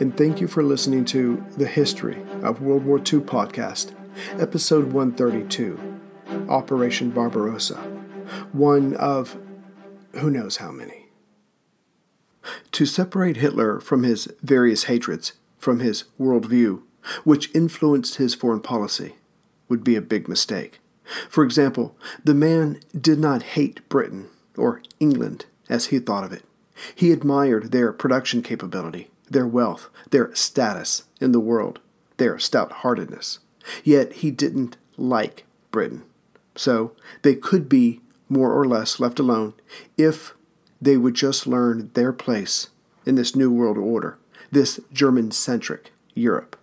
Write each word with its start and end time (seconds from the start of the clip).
and 0.00 0.16
thank 0.16 0.40
you 0.40 0.48
for 0.48 0.62
listening 0.62 1.04
to 1.06 1.44
The 1.56 1.66
History 1.66 2.22
of 2.42 2.62
World 2.62 2.84
War 2.84 2.98
II 2.98 3.20
podcast, 3.20 3.94
episode 4.38 4.92
132 4.92 5.98
Operation 6.48 7.10
Barbarossa, 7.10 7.76
one 8.52 8.94
of 8.96 9.36
who 10.14 10.30
knows 10.30 10.56
how 10.58 10.70
many. 10.70 11.06
To 12.72 12.86
separate 12.86 13.36
Hitler 13.36 13.80
from 13.80 14.02
his 14.02 14.32
various 14.42 14.84
hatreds, 14.84 15.34
from 15.58 15.80
his 15.80 16.04
worldview, 16.18 16.82
which 17.24 17.54
influenced 17.54 18.16
his 18.16 18.34
foreign 18.34 18.60
policy, 18.60 19.16
would 19.68 19.84
be 19.84 19.96
a 19.96 20.00
big 20.00 20.28
mistake. 20.28 20.80
For 21.28 21.44
example, 21.44 21.96
the 22.24 22.34
man 22.34 22.80
did 22.98 23.18
not 23.18 23.42
hate 23.42 23.86
Britain 23.88 24.28
or 24.56 24.82
England 25.00 25.46
as 25.68 25.86
he 25.86 25.98
thought 25.98 26.24
of 26.24 26.32
it. 26.32 26.44
He 26.94 27.12
admired 27.12 27.70
their 27.70 27.92
production 27.92 28.42
capability, 28.42 29.10
their 29.32 29.46
wealth, 29.46 29.88
their 30.10 30.34
status 30.34 31.04
in 31.20 31.32
the 31.32 31.40
world, 31.40 31.80
their 32.16 32.38
stout 32.38 32.72
heartedness. 32.72 33.38
Yet 33.84 34.12
he 34.14 34.30
didn't 34.30 34.76
like 34.96 35.44
Britain. 35.70 36.02
So 36.54 36.92
they 37.22 37.34
could 37.34 37.68
be 37.68 38.00
more 38.28 38.52
or 38.52 38.66
less 38.66 39.00
left 39.00 39.18
alone 39.18 39.54
if 39.96 40.34
they 40.80 40.96
would 40.96 41.14
just 41.14 41.46
learn 41.46 41.90
their 41.94 42.12
place 42.12 42.68
in 43.06 43.14
this 43.14 43.36
new 43.36 43.50
world 43.50 43.78
order, 43.78 44.18
this 44.50 44.80
German 44.92 45.30
centric 45.30 45.92
Europe. 46.14 46.56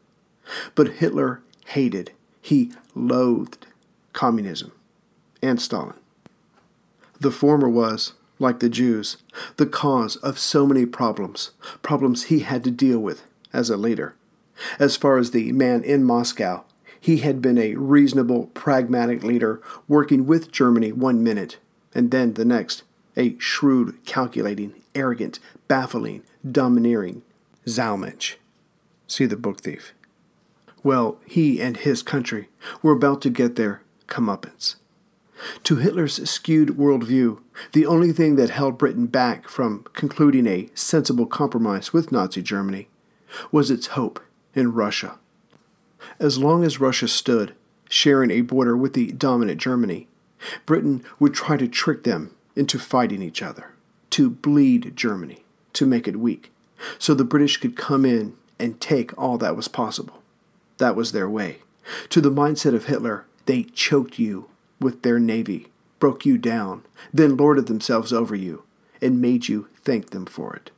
But 0.76 0.96
Hitler 0.96 1.42
hated, 1.68 2.12
he 2.42 2.72
loathed 2.96 3.68
communism 4.14 4.72
and 5.42 5.62
Stalin. 5.62 5.96
The 7.20 7.32
former 7.32 7.70
was, 7.70 8.14
like 8.40 8.60
the 8.60 8.70
Jews, 8.70 9.18
the 9.58 9.66
cause 9.66 10.16
of 10.18 10.40
so 10.40 10.66
many 10.66 10.86
problems, 10.86 11.52
problems 11.82 12.26
he 12.26 12.40
had 12.40 12.64
to 12.64 12.72
deal 12.72 13.00
with 13.00 13.24
as 13.54 13.70
a 13.70 13.78
leader. 13.78 14.16
As 14.80 14.98
far 14.98 15.18
as 15.18 15.32
the 15.32 15.52
man 15.52 15.84
in 15.84 16.04
Moscow, 16.04 16.64
he 17.00 17.18
had 17.18 17.42
been 17.42 17.58
a 17.58 17.76
reasonable, 17.76 18.48
pragmatic 18.48 19.24
leader, 19.24 19.62
working 19.88 20.26
with 20.26 20.52
Germany 20.52 20.92
one 20.92 21.24
minute, 21.24 21.58
and 21.94 22.12
then 22.12 22.34
the 22.34 22.46
next, 22.46 22.84
a 23.16 23.38
shrewd, 23.40 23.98
calculating, 24.06 24.74
arrogant, 24.96 25.40
baffling, 25.68 26.24
domineering 26.50 27.22
Zalmensch. 27.66 28.36
See 29.08 29.26
the 29.26 29.38
book 29.38 29.62
thief. 29.62 29.94
Well, 30.84 31.20
he 31.26 31.62
and 31.62 31.78
his 31.78 32.04
country 32.04 32.50
were 32.82 32.94
about 32.94 33.22
to 33.24 33.30
get 33.30 33.56
their 33.56 33.82
comeuppance. 34.08 34.76
To 35.64 35.78
Hitler's 35.78 36.30
skewed 36.30 36.70
worldview, 36.70 37.40
the 37.72 37.86
only 37.86 38.12
thing 38.12 38.36
that 38.36 38.50
held 38.50 38.78
Britain 38.78 39.08
back 39.08 39.48
from 39.48 39.86
concluding 39.94 40.48
a 40.48 40.70
sensible 40.74 41.26
compromise 41.26 41.94
with 41.94 42.12
Nazi 42.12 42.42
Germany 42.42 42.90
was 43.52 43.72
its 43.72 43.88
hope 43.88 44.20
in 44.54 44.74
Russia. 44.74 45.18
As 46.20 46.38
long 46.38 46.64
as 46.64 46.80
Russia 46.80 47.08
stood, 47.08 47.54
sharing 47.90 48.32
a 48.32 48.42
border 48.42 48.76
with 48.76 48.94
the 48.94 49.12
dominant 49.12 49.60
Germany, 49.62 50.08
Britain 50.66 51.04
would 51.20 51.34
try 51.34 51.58
to 51.58 51.68
trick 51.68 52.04
them 52.04 52.36
into 52.56 52.80
fighting 52.80 53.22
each 53.22 53.42
other, 53.42 53.72
to 54.12 54.30
bleed 54.30 54.96
Germany, 54.96 55.44
to 55.74 55.86
make 55.86 56.08
it 56.08 56.20
weak, 56.20 56.52
so 56.98 57.14
the 57.14 57.24
British 57.24 57.58
could 57.58 57.76
come 57.76 58.06
in 58.06 58.36
and 58.58 58.80
take 58.80 59.18
all 59.18 59.38
that 59.38 59.56
was 59.56 59.68
possible. 59.68 60.22
That 60.78 60.96
was 60.96 61.12
their 61.12 61.30
way. 61.30 61.60
To 62.10 62.22
the 62.22 62.32
mindset 62.32 62.74
of 62.74 62.86
Hitler, 62.86 63.26
they 63.46 63.64
choked 63.64 64.20
you 64.20 64.50
with 64.80 65.02
their 65.02 65.20
navy, 65.20 65.68
broke 66.00 66.26
you 66.26 66.38
down, 66.38 66.84
then 67.14 67.38
lorded 67.38 67.68
themselves 67.68 68.14
over 68.14 68.36
you, 68.36 68.64
and 69.02 69.22
made 69.22 69.48
you 69.48 69.68
thank 69.84 70.10
them 70.10 70.26
for 70.26 70.56
it. 70.56 70.72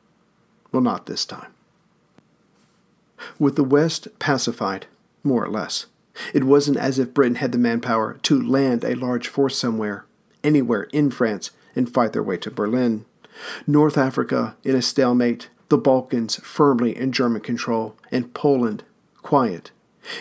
Well, 0.72 0.82
not 0.82 1.06
this 1.06 1.26
time. 1.26 1.54
With 3.38 3.56
the 3.56 3.64
West 3.64 4.08
pacified, 4.20 4.88
more 5.24 5.44
or 5.44 5.50
less, 5.50 5.86
it 6.34 6.44
wasn't 6.44 6.78
as 6.78 7.00
if 7.00 7.14
Britain 7.14 7.36
had 7.36 7.52
the 7.52 7.58
manpower 7.58 8.18
to 8.24 8.42
land 8.42 8.84
a 8.84 8.96
large 8.96 9.28
force 9.28 9.58
somewhere, 9.58 10.06
anywhere 10.44 10.84
in 10.92 11.12
France, 11.12 11.52
and 11.76 11.92
fight 11.92 12.14
their 12.14 12.24
way 12.24 12.38
to 12.38 12.52
Berlin. 12.52 13.06
North 13.66 13.98
Africa 13.98 14.56
in 14.64 14.76
a 14.76 14.82
stalemate, 14.82 15.50
the 15.70 15.78
Balkans 15.78 16.36
firmly 16.38 16.98
in 16.98 17.12
German 17.12 17.42
control, 17.42 17.96
and 18.12 18.34
Poland 18.34 18.84
quiet. 19.22 19.72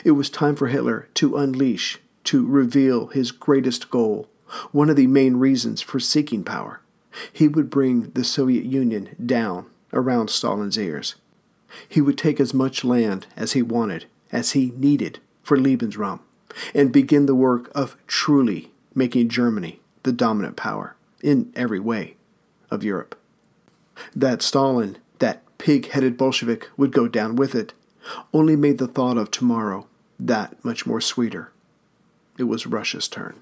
It 0.04 0.12
was 0.12 0.30
time 0.30 0.54
for 0.56 0.68
Hitler 0.68 1.08
to 1.14 1.36
unleash 1.36 1.98
to 2.24 2.46
reveal 2.46 3.08
his 3.08 3.32
greatest 3.32 3.90
goal, 3.90 4.28
one 4.72 4.90
of 4.90 4.96
the 4.96 5.06
main 5.06 5.36
reasons 5.36 5.80
for 5.80 6.00
seeking 6.00 6.44
power. 6.44 6.80
He 7.32 7.48
would 7.48 7.70
bring 7.70 8.10
the 8.10 8.24
Soviet 8.24 8.64
Union 8.64 9.14
down 9.24 9.66
around 9.92 10.28
Stalin's 10.28 10.78
ears. 10.78 11.16
He 11.88 12.00
would 12.00 12.18
take 12.18 12.40
as 12.40 12.54
much 12.54 12.84
land 12.84 13.26
as 13.36 13.52
he 13.52 13.62
wanted, 13.62 14.06
as 14.32 14.52
he 14.52 14.72
needed 14.76 15.20
for 15.42 15.56
Lebensraum, 15.56 16.20
and 16.74 16.92
begin 16.92 17.26
the 17.26 17.34
work 17.34 17.70
of 17.74 17.96
truly 18.06 18.72
making 18.94 19.28
Germany 19.28 19.80
the 20.02 20.12
dominant 20.12 20.56
power, 20.56 20.96
in 21.22 21.52
every 21.54 21.80
way, 21.80 22.16
of 22.70 22.82
Europe. 22.82 23.16
That 24.14 24.42
Stalin, 24.42 24.98
that 25.18 25.42
pig 25.58 25.90
headed 25.90 26.16
Bolshevik, 26.16 26.68
would 26.76 26.92
go 26.92 27.06
down 27.06 27.36
with 27.36 27.54
it, 27.54 27.72
only 28.32 28.56
made 28.56 28.78
the 28.78 28.88
thought 28.88 29.18
of 29.18 29.30
tomorrow 29.30 29.86
that 30.18 30.64
much 30.64 30.86
more 30.86 31.00
sweeter 31.00 31.52
it 32.40 32.44
was 32.44 32.66
Russia's 32.66 33.08
turn. 33.08 33.36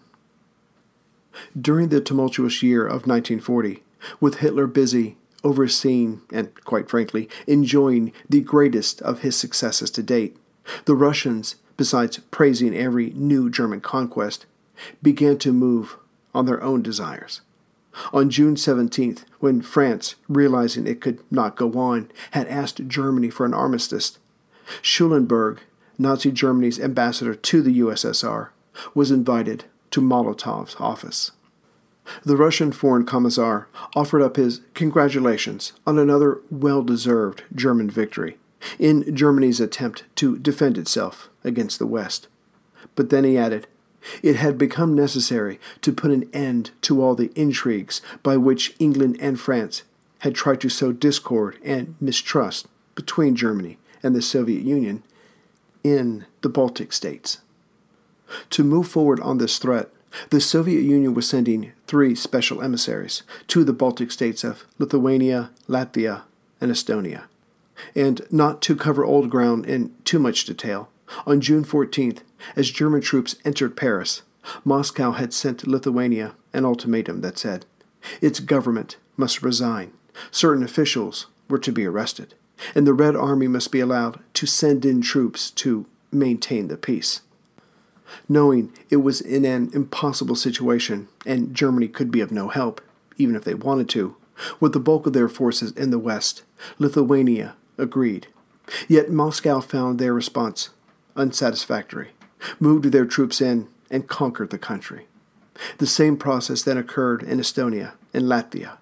During 1.59 1.89
the 1.89 2.01
tumultuous 2.01 2.63
year 2.63 2.85
of 2.85 3.07
1940, 3.07 3.83
with 4.21 4.37
Hitler 4.37 4.67
busy 4.67 5.17
overseeing 5.45 6.23
and, 6.33 6.53
quite 6.65 6.91
frankly, 6.91 7.29
enjoying 7.47 8.13
the 8.29 8.41
greatest 8.41 9.01
of 9.03 9.21
his 9.21 9.37
successes 9.37 9.91
to 9.93 10.03
date, 10.03 10.37
the 10.85 10.97
Russians 10.97 11.57
besides 11.79 12.19
praising 12.31 12.77
every 12.77 13.11
new 13.15 13.49
German 13.49 13.81
conquest, 13.81 14.45
began 15.03 15.39
to 15.39 15.53
move 15.53 15.97
on 16.35 16.45
their 16.45 16.63
own 16.63 16.83
desires. 16.83 17.41
On 18.13 18.29
June 18.29 18.57
17th, 18.57 19.25
when 19.41 19.63
France, 19.63 20.17
realizing 20.29 20.87
it 20.87 21.01
could 21.01 21.21
not 21.33 21.57
go 21.57 21.73
on, 21.73 22.11
had 22.33 22.47
asked 22.49 22.87
Germany 22.87 23.31
for 23.31 23.47
an 23.47 23.55
armistice, 23.55 24.19
Schulenburg, 24.83 25.61
Nazi 25.97 26.31
Germany's 26.31 26.79
ambassador 26.79 27.35
to 27.35 27.63
the 27.63 27.81
USSR, 27.81 28.51
was 28.95 29.11
invited 29.11 29.65
to 29.91 30.01
Molotov's 30.01 30.77
office. 30.79 31.33
The 32.25 32.37
Russian 32.37 32.73
Foreign 32.73 33.05
Commissar 33.05 33.69
offered 33.95 34.23
up 34.23 34.37
his 34.37 34.61
congratulations 34.75 35.73
on 35.87 35.99
another 35.99 36.41
well 36.51 36.83
deserved 36.83 37.45
German 37.55 37.91
victory 37.91 38.39
in 38.79 39.15
Germany's 39.15 39.61
attempt 39.61 40.05
to 40.17 40.39
defend 40.39 40.79
itself 40.79 41.29
against 41.45 41.79
the 41.79 41.87
West. 41.87 42.29
But 42.95 43.11
then 43.11 43.25
he 43.25 43.39
added, 43.39 43.67
it 44.23 44.37
had 44.37 44.59
become 44.59 44.95
necessary 44.95 45.61
to 45.83 45.93
put 45.93 46.11
an 46.11 46.29
end 46.33 46.71
to 46.83 47.03
all 47.03 47.15
the 47.15 47.33
intrigues 47.35 48.01
by 48.23 48.37
which 48.37 48.75
England 48.79 49.17
and 49.21 49.39
France 49.39 49.83
had 50.21 50.35
tried 50.35 50.61
to 50.63 50.69
sow 50.69 50.93
discord 50.93 51.59
and 51.65 51.95
mistrust 52.01 52.67
between 52.95 53.37
Germany 53.37 53.79
and 54.03 54.15
the 54.15 54.23
Soviet 54.23 54.63
Union 54.63 55.03
in 55.85 56.27
the 56.41 56.49
Baltic 56.49 56.93
states. 56.93 57.39
To 58.51 58.65
move 58.65 58.89
forward 58.89 59.21
on 59.21 59.39
this 59.39 59.59
threat, 59.59 59.91
the 60.31 60.41
Soviet 60.41 60.83
Union 60.83 61.15
was 61.15 61.29
sending 61.29 61.73
three 61.87 62.15
special 62.15 62.63
emissaries 62.63 63.23
to 63.49 63.65
the 63.65 63.73
Baltic 63.73 64.11
states 64.11 64.45
of 64.45 64.65
Lithuania, 64.79 65.51
Latvia, 65.69 66.23
and 66.61 66.71
Estonia. 66.71 67.25
And 67.95 68.23
not 68.31 68.61
to 68.63 68.77
cover 68.77 69.05
old 69.05 69.31
ground 69.31 69.67
in 69.67 69.95
too 70.05 70.19
much 70.19 70.45
detail, 70.45 70.89
on 71.27 71.41
June 71.41 71.65
14th, 71.65 72.21
as 72.57 72.71
German 72.71 73.01
troops 73.01 73.37
entered 73.45 73.77
Paris, 73.77 74.23
Moscow 74.65 75.13
had 75.13 75.33
sent 75.33 75.67
Lithuania 75.67 76.35
an 76.53 76.65
ultimatum 76.65 77.21
that 77.21 77.39
said 77.39 77.67
its 78.21 78.41
government 78.41 78.97
must 79.17 79.43
resign, 79.43 79.93
certain 80.31 80.63
officials 80.63 81.27
were 81.49 81.59
to 81.59 81.73
be 81.73 81.85
arrested, 81.85 82.35
and 82.75 82.87
the 82.87 82.95
Red 82.95 83.17
Army 83.17 83.49
must 83.49 83.73
be 83.73 83.81
allowed 83.81 84.21
to 84.35 84.47
send 84.47 84.85
in 84.85 85.01
troops 85.01 85.51
to 85.53 85.87
maintain 86.11 86.69
the 86.69 86.77
peace. 86.77 87.21
Knowing 88.29 88.73
it 88.91 88.97
was 88.97 89.21
in 89.21 89.45
an 89.45 89.71
impossible 89.73 90.37
situation 90.37 91.09
and 91.27 91.55
Germany 91.55 91.89
could 91.89 92.11
be 92.11 92.21
of 92.21 92.33
no 92.33 92.49
help, 92.49 92.81
even 93.17 93.35
if 93.35 93.45
they 93.45 93.55
wanted 93.55 93.89
to, 93.91 94.17
with 94.61 94.73
the 94.73 94.81
bulk 94.81 95.07
of 95.07 95.13
their 95.13 95.29
forces 95.29 95.73
in 95.73 95.91
the 95.91 95.99
west, 95.99 96.43
Lithuania 96.79 97.57
agreed. 97.77 98.29
Yet 98.87 99.11
Moscow 99.11 99.61
found 99.61 99.99
their 99.99 100.15
response 100.15 100.71
unsatisfactory, 101.17 102.11
moved 102.61 102.87
their 102.87 103.07
troops 103.07 103.41
in, 103.41 103.69
and 103.91 104.09
conquered 104.09 104.51
the 104.51 104.59
country. 104.59 105.07
The 105.79 105.87
same 105.87 106.17
process 106.17 106.63
then 106.63 106.79
occurred 106.79 107.23
in 107.23 107.39
Estonia 107.39 107.95
and 108.15 108.25
Latvia. 108.25 108.79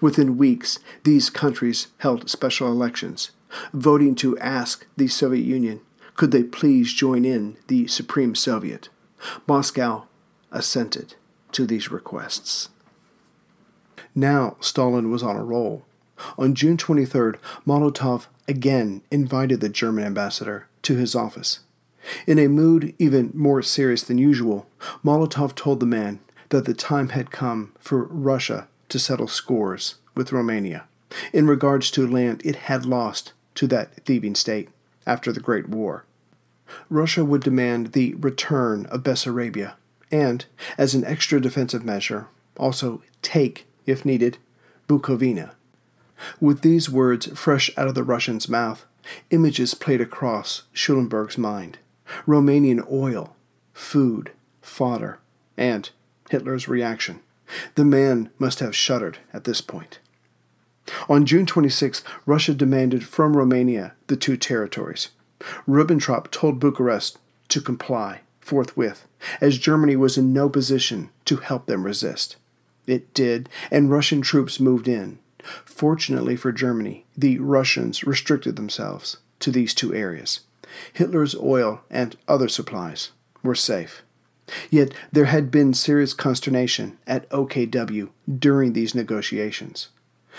Within 0.00 0.36
weeks, 0.36 0.78
these 1.04 1.30
countries 1.30 1.88
held 1.98 2.28
special 2.28 2.68
elections, 2.68 3.30
voting 3.72 4.14
to 4.16 4.38
ask 4.38 4.86
the 4.96 5.08
Soviet 5.08 5.44
Union 5.44 5.80
could 6.20 6.32
they 6.32 6.42
please 6.42 6.92
join 6.92 7.24
in 7.24 7.56
the 7.68 7.86
Supreme 7.86 8.34
Soviet. 8.34 8.90
Moscow 9.48 10.04
assented 10.52 11.14
to 11.50 11.64
these 11.64 11.90
requests. 11.90 12.68
Now 14.14 14.58
Stalin 14.60 15.10
was 15.10 15.22
on 15.22 15.36
a 15.36 15.42
roll. 15.42 15.86
On 16.36 16.54
June 16.54 16.76
23rd, 16.76 17.36
Molotov 17.66 18.26
again 18.46 19.00
invited 19.10 19.62
the 19.62 19.70
German 19.70 20.04
ambassador 20.04 20.68
to 20.82 20.96
his 20.96 21.14
office. 21.14 21.60
In 22.26 22.38
a 22.38 22.48
mood 22.48 22.94
even 22.98 23.30
more 23.32 23.62
serious 23.62 24.02
than 24.02 24.18
usual, 24.18 24.66
Molotov 25.02 25.54
told 25.54 25.80
the 25.80 25.86
man 25.86 26.20
that 26.50 26.66
the 26.66 26.74
time 26.74 27.08
had 27.08 27.30
come 27.30 27.72
for 27.78 28.04
Russia 28.04 28.68
to 28.90 28.98
settle 28.98 29.26
scores 29.26 29.94
with 30.14 30.32
Romania 30.32 30.84
in 31.32 31.46
regards 31.46 31.90
to 31.92 32.06
land 32.06 32.42
it 32.44 32.56
had 32.56 32.84
lost 32.84 33.32
to 33.54 33.66
that 33.68 34.04
thieving 34.04 34.34
state 34.34 34.68
after 35.06 35.32
the 35.32 35.40
Great 35.40 35.66
War. 35.66 36.04
Russia 36.88 37.24
would 37.24 37.42
demand 37.42 37.92
the 37.92 38.14
return 38.14 38.86
of 38.86 39.02
Bessarabia 39.02 39.74
and, 40.10 40.44
as 40.76 40.94
an 40.94 41.04
extra 41.04 41.40
defensive 41.40 41.84
measure, 41.84 42.26
also 42.56 43.02
take, 43.22 43.66
if 43.86 44.04
needed, 44.04 44.38
Bukovina. 44.88 45.52
With 46.40 46.62
these 46.62 46.90
words 46.90 47.26
fresh 47.38 47.70
out 47.76 47.88
of 47.88 47.94
the 47.94 48.04
Russian's 48.04 48.48
mouth, 48.48 48.84
images 49.30 49.74
played 49.74 50.00
across 50.00 50.64
Schulenburg's 50.72 51.38
mind. 51.38 51.78
Romanian 52.26 52.84
oil, 52.90 53.36
food, 53.72 54.32
fodder, 54.60 55.18
and 55.56 55.90
Hitler's 56.28 56.68
reaction. 56.68 57.20
The 57.74 57.84
man 57.84 58.30
must 58.38 58.60
have 58.60 58.76
shuddered 58.76 59.18
at 59.32 59.44
this 59.44 59.60
point. 59.60 59.98
On 61.08 61.24
June 61.24 61.46
26, 61.46 62.02
Russia 62.26 62.54
demanded 62.54 63.04
from 63.04 63.36
Romania 63.36 63.94
the 64.08 64.16
two 64.16 64.36
territories. 64.36 65.08
Ribbentrop 65.66 66.30
told 66.30 66.60
Bucharest 66.60 67.18
to 67.48 67.60
comply 67.60 68.20
forthwith, 68.40 69.06
as 69.40 69.58
Germany 69.58 69.96
was 69.96 70.18
in 70.18 70.32
no 70.32 70.48
position 70.48 71.10
to 71.24 71.36
help 71.36 71.66
them 71.66 71.84
resist. 71.84 72.36
It 72.86 73.12
did, 73.14 73.48
and 73.70 73.90
Russian 73.90 74.22
troops 74.22 74.58
moved 74.58 74.88
in. 74.88 75.18
Fortunately 75.64 76.36
for 76.36 76.52
Germany, 76.52 77.06
the 77.16 77.38
Russians 77.38 78.04
restricted 78.04 78.56
themselves 78.56 79.18
to 79.38 79.50
these 79.50 79.74
two 79.74 79.94
areas. 79.94 80.40
Hitler's 80.92 81.34
oil 81.34 81.82
and 81.90 82.16
other 82.28 82.48
supplies 82.48 83.10
were 83.42 83.54
safe. 83.54 84.02
Yet 84.70 84.92
there 85.12 85.26
had 85.26 85.50
been 85.50 85.74
serious 85.74 86.12
consternation 86.12 86.98
at 87.06 87.28
OKW 87.30 88.08
during 88.38 88.72
these 88.72 88.94
negotiations. 88.94 89.88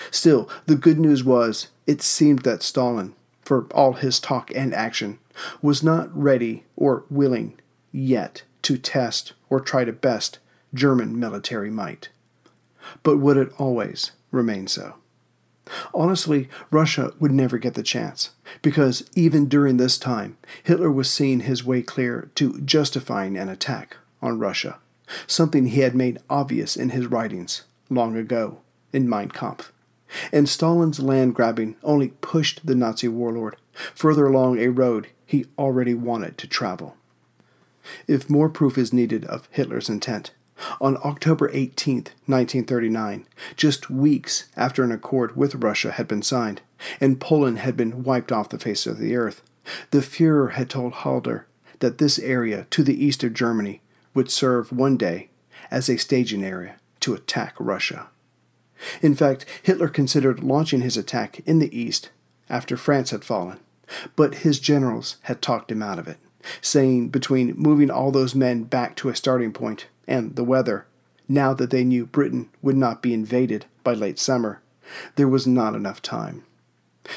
Still, 0.09 0.49
the 0.65 0.75
good 0.75 0.99
news 0.99 1.23
was 1.23 1.67
it 1.87 2.01
seemed 2.01 2.39
that 2.39 2.63
Stalin, 2.63 3.13
for 3.41 3.67
all 3.71 3.93
his 3.93 4.19
talk 4.19 4.51
and 4.55 4.73
action, 4.73 5.19
was 5.61 5.83
not 5.83 6.15
ready 6.15 6.63
or 6.75 7.05
willing 7.09 7.59
yet 7.91 8.43
to 8.61 8.77
test 8.77 9.33
or 9.49 9.59
try 9.59 9.83
to 9.85 9.93
best 9.93 10.39
German 10.73 11.19
military 11.19 11.69
might. 11.69 12.09
But 13.03 13.17
would 13.17 13.37
it 13.37 13.51
always 13.57 14.11
remain 14.31 14.67
so? 14.67 14.95
Honestly, 15.93 16.49
Russia 16.69 17.13
would 17.19 17.31
never 17.31 17.57
get 17.57 17.75
the 17.75 17.83
chance, 17.83 18.31
because 18.61 19.09
even 19.15 19.47
during 19.47 19.77
this 19.77 19.97
time, 19.97 20.37
Hitler 20.63 20.91
was 20.91 21.09
seeing 21.09 21.41
his 21.41 21.63
way 21.63 21.81
clear 21.81 22.29
to 22.35 22.59
justifying 22.61 23.37
an 23.37 23.47
attack 23.47 23.97
on 24.21 24.39
Russia, 24.39 24.79
something 25.27 25.67
he 25.67 25.81
had 25.81 25.95
made 25.95 26.19
obvious 26.29 26.75
in 26.75 26.89
his 26.89 27.07
writings 27.07 27.63
long 27.89 28.17
ago 28.17 28.59
in 28.91 29.07
Mein 29.07 29.29
Kampf. 29.29 29.71
And 30.31 30.47
Stalin's 30.47 30.99
land 30.99 31.35
grabbing 31.35 31.75
only 31.83 32.09
pushed 32.21 32.65
the 32.65 32.75
Nazi 32.75 33.07
warlord 33.07 33.55
further 33.93 34.25
along 34.25 34.59
a 34.59 34.69
road 34.69 35.07
he 35.25 35.45
already 35.57 35.93
wanted 35.93 36.37
to 36.39 36.47
travel. 36.47 36.97
If 38.07 38.29
more 38.29 38.49
proof 38.49 38.77
is 38.77 38.93
needed 38.93 39.25
of 39.25 39.47
Hitler's 39.51 39.89
intent, 39.89 40.31
on 40.79 40.97
October 41.03 41.49
18, 41.53 41.95
1939, 41.95 43.25
just 43.55 43.89
weeks 43.89 44.49
after 44.55 44.83
an 44.83 44.91
accord 44.91 45.35
with 45.35 45.55
Russia 45.55 45.91
had 45.91 46.07
been 46.07 46.21
signed 46.21 46.61
and 46.99 47.19
Poland 47.19 47.59
had 47.59 47.75
been 47.77 48.03
wiped 48.03 48.31
off 48.31 48.49
the 48.49 48.59
face 48.59 48.85
of 48.85 48.97
the 48.97 49.15
earth, 49.15 49.41
the 49.91 49.99
Fuhrer 49.99 50.53
had 50.53 50.69
told 50.69 50.93
Halder 50.93 51.47
that 51.79 51.97
this 51.97 52.19
area 52.19 52.67
to 52.69 52.83
the 52.83 53.03
east 53.03 53.23
of 53.23 53.33
Germany 53.33 53.81
would 54.13 54.29
serve 54.29 54.71
one 54.71 54.97
day 54.97 55.29
as 55.69 55.89
a 55.89 55.97
staging 55.97 56.43
area 56.43 56.75
to 56.99 57.13
attack 57.13 57.55
Russia. 57.59 58.09
In 59.01 59.15
fact, 59.15 59.45
Hitler 59.63 59.87
considered 59.87 60.43
launching 60.43 60.81
his 60.81 60.97
attack 60.97 61.39
in 61.45 61.59
the 61.59 61.75
east 61.77 62.09
after 62.49 62.75
France 62.75 63.11
had 63.11 63.23
fallen, 63.23 63.59
but 64.15 64.35
his 64.35 64.59
generals 64.59 65.17
had 65.23 65.41
talked 65.41 65.71
him 65.71 65.83
out 65.83 65.99
of 65.99 66.07
it, 66.07 66.17
saying 66.61 67.09
between 67.09 67.55
moving 67.57 67.89
all 67.89 68.11
those 68.11 68.35
men 68.35 68.63
back 68.63 68.95
to 68.97 69.09
a 69.09 69.15
starting 69.15 69.53
point 69.53 69.87
and 70.07 70.35
the 70.35 70.43
weather, 70.43 70.85
now 71.27 71.53
that 71.53 71.69
they 71.69 71.83
knew 71.83 72.05
Britain 72.05 72.49
would 72.61 72.75
not 72.75 73.01
be 73.01 73.13
invaded 73.13 73.65
by 73.83 73.93
late 73.93 74.19
summer, 74.19 74.61
there 75.15 75.27
was 75.27 75.47
not 75.47 75.75
enough 75.75 76.01
time. 76.01 76.43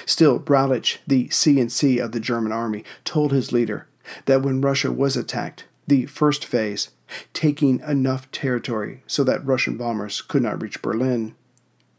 Still, 0.06 0.38
Brauchitsch, 0.38 0.98
the 1.06 1.28
C-in-C 1.30 1.98
of 1.98 2.12
the 2.12 2.20
German 2.20 2.52
army, 2.52 2.84
told 3.04 3.32
his 3.32 3.52
leader 3.52 3.86
that 4.26 4.42
when 4.42 4.60
Russia 4.60 4.92
was 4.92 5.16
attacked, 5.16 5.64
the 5.86 6.06
first 6.06 6.44
phase, 6.44 6.90
taking 7.32 7.80
enough 7.80 8.30
territory 8.30 9.02
so 9.06 9.24
that 9.24 9.44
Russian 9.44 9.76
bombers 9.76 10.22
could 10.22 10.42
not 10.42 10.62
reach 10.62 10.80
Berlin, 10.80 11.34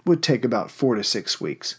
would 0.05 0.21
take 0.21 0.45
about 0.45 0.71
four 0.71 0.95
to 0.95 1.03
six 1.03 1.41
weeks. 1.41 1.77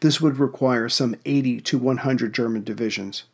This 0.00 0.20
would 0.20 0.38
require 0.38 0.88
some 0.88 1.16
80 1.24 1.60
to 1.62 1.78
100 1.78 2.32
German 2.32 2.64
divisions, 2.64 3.24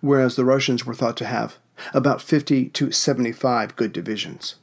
whereas 0.00 0.36
the 0.36 0.44
Russians 0.44 0.84
were 0.84 0.94
thought 0.94 1.16
to 1.18 1.26
have 1.26 1.58
about 1.94 2.20
50 2.20 2.68
to 2.70 2.90
75 2.90 3.76
good 3.76 3.92
divisions. 3.92 4.56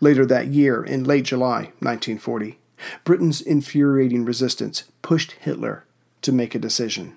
Later 0.00 0.24
that 0.26 0.48
year, 0.48 0.82
in 0.82 1.04
late 1.04 1.24
July 1.24 1.72
1940, 1.80 2.58
Britain's 3.04 3.40
infuriating 3.40 4.24
resistance 4.24 4.84
pushed 5.02 5.32
Hitler 5.32 5.84
to 6.22 6.32
make 6.32 6.54
a 6.54 6.58
decision. 6.58 7.16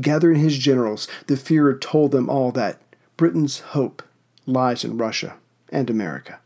Gathering 0.00 0.40
his 0.40 0.58
generals, 0.58 1.08
the 1.26 1.34
Fuhrer 1.34 1.80
told 1.80 2.10
them 2.10 2.28
all 2.28 2.50
that 2.52 2.80
Britain's 3.16 3.60
hope 3.60 4.02
lies 4.46 4.84
in 4.84 4.98
Russia 4.98 5.36
and 5.68 5.90
America. 5.90 6.40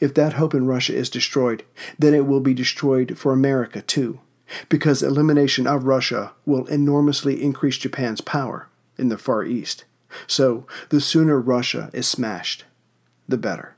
If 0.00 0.14
that 0.14 0.34
hope 0.34 0.54
in 0.54 0.66
Russia 0.66 0.94
is 0.94 1.10
destroyed, 1.10 1.64
then 1.98 2.14
it 2.14 2.26
will 2.26 2.40
be 2.40 2.54
destroyed 2.54 3.18
for 3.18 3.32
America 3.32 3.82
too, 3.82 4.20
because 4.68 5.02
elimination 5.02 5.66
of 5.66 5.84
Russia 5.84 6.32
will 6.44 6.66
enormously 6.66 7.42
increase 7.42 7.76
Japan's 7.76 8.20
power 8.20 8.68
in 8.96 9.08
the 9.08 9.18
Far 9.18 9.44
East. 9.44 9.84
So, 10.26 10.66
the 10.88 11.00
sooner 11.00 11.38
Russia 11.38 11.90
is 11.92 12.08
smashed, 12.08 12.64
the 13.28 13.36
better. 13.36 13.74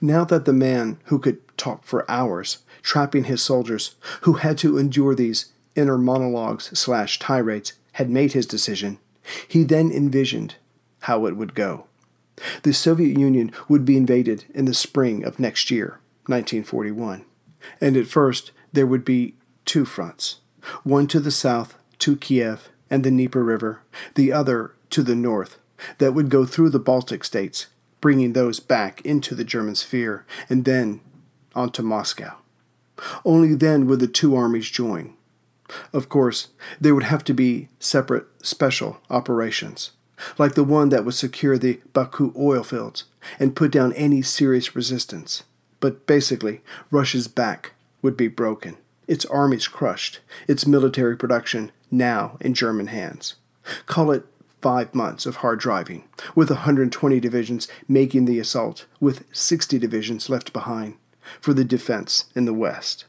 Now 0.00 0.24
that 0.24 0.44
the 0.44 0.52
man 0.52 0.98
who 1.04 1.18
could 1.18 1.38
talk 1.56 1.84
for 1.84 2.10
hours, 2.10 2.58
trapping 2.82 3.24
his 3.24 3.42
soldiers, 3.42 3.96
who 4.22 4.34
had 4.34 4.58
to 4.58 4.78
endure 4.78 5.14
these 5.14 5.52
inner 5.74 5.98
monologues 5.98 6.78
slash 6.78 7.18
tirades, 7.18 7.74
had 7.92 8.10
made 8.10 8.32
his 8.32 8.46
decision, 8.46 8.98
he 9.46 9.64
then 9.64 9.90
envisioned 9.90 10.56
how 11.00 11.26
it 11.26 11.36
would 11.36 11.54
go. 11.54 11.86
The 12.62 12.72
Soviet 12.72 13.18
Union 13.18 13.52
would 13.68 13.84
be 13.84 13.96
invaded 13.96 14.44
in 14.54 14.64
the 14.64 14.74
spring 14.74 15.24
of 15.24 15.38
next 15.38 15.70
year, 15.70 16.00
1941. 16.26 17.24
And 17.80 17.96
at 17.96 18.06
first, 18.06 18.52
there 18.72 18.86
would 18.86 19.04
be 19.04 19.34
two 19.64 19.84
fronts 19.84 20.36
one 20.82 21.06
to 21.06 21.20
the 21.20 21.30
south, 21.30 21.76
to 22.00 22.16
Kiev 22.16 22.68
and 22.90 23.02
the 23.02 23.10
Dnieper 23.10 23.42
River, 23.42 23.82
the 24.14 24.32
other 24.32 24.74
to 24.90 25.02
the 25.02 25.14
north, 25.14 25.58
that 25.98 26.12
would 26.12 26.28
go 26.28 26.44
through 26.44 26.70
the 26.70 26.78
Baltic 26.78 27.24
states, 27.24 27.66
bringing 28.00 28.32
those 28.32 28.60
back 28.60 29.00
into 29.02 29.34
the 29.34 29.44
German 29.44 29.74
sphere, 29.74 30.26
and 30.48 30.64
then 30.64 31.00
on 31.54 31.70
to 31.72 31.82
Moscow. 31.82 32.36
Only 33.24 33.54
then 33.54 33.86
would 33.86 34.00
the 34.00 34.06
two 34.06 34.36
armies 34.36 34.68
join. 34.68 35.14
Of 35.92 36.08
course, 36.08 36.48
there 36.80 36.94
would 36.94 37.04
have 37.04 37.24
to 37.24 37.34
be 37.34 37.68
separate 37.78 38.26
special 38.42 38.98
operations 39.08 39.92
like 40.38 40.54
the 40.54 40.64
one 40.64 40.88
that 40.90 41.04
would 41.04 41.14
secure 41.14 41.58
the 41.58 41.80
Baku 41.92 42.32
oil 42.36 42.62
fields 42.62 43.04
and 43.38 43.56
put 43.56 43.70
down 43.70 43.92
any 43.94 44.22
serious 44.22 44.74
resistance. 44.74 45.44
But 45.80 46.06
basically, 46.06 46.60
Russia's 46.90 47.28
back 47.28 47.72
would 48.02 48.16
be 48.16 48.28
broken, 48.28 48.76
its 49.06 49.24
armies 49.26 49.68
crushed, 49.68 50.20
its 50.46 50.66
military 50.66 51.16
production 51.16 51.72
now 51.90 52.36
in 52.40 52.54
German 52.54 52.88
hands. 52.88 53.36
Call 53.86 54.10
it 54.10 54.24
five 54.60 54.94
months 54.94 55.26
of 55.26 55.36
hard 55.36 55.58
driving, 55.58 56.04
with 56.34 56.50
120 56.50 57.20
divisions 57.20 57.68
making 57.88 58.26
the 58.26 58.38
assault, 58.38 58.86
with 59.00 59.24
60 59.32 59.78
divisions 59.78 60.28
left 60.28 60.52
behind 60.52 60.96
for 61.40 61.54
the 61.54 61.64
defense 61.64 62.26
in 62.34 62.44
the 62.44 62.54
west. 62.54 63.04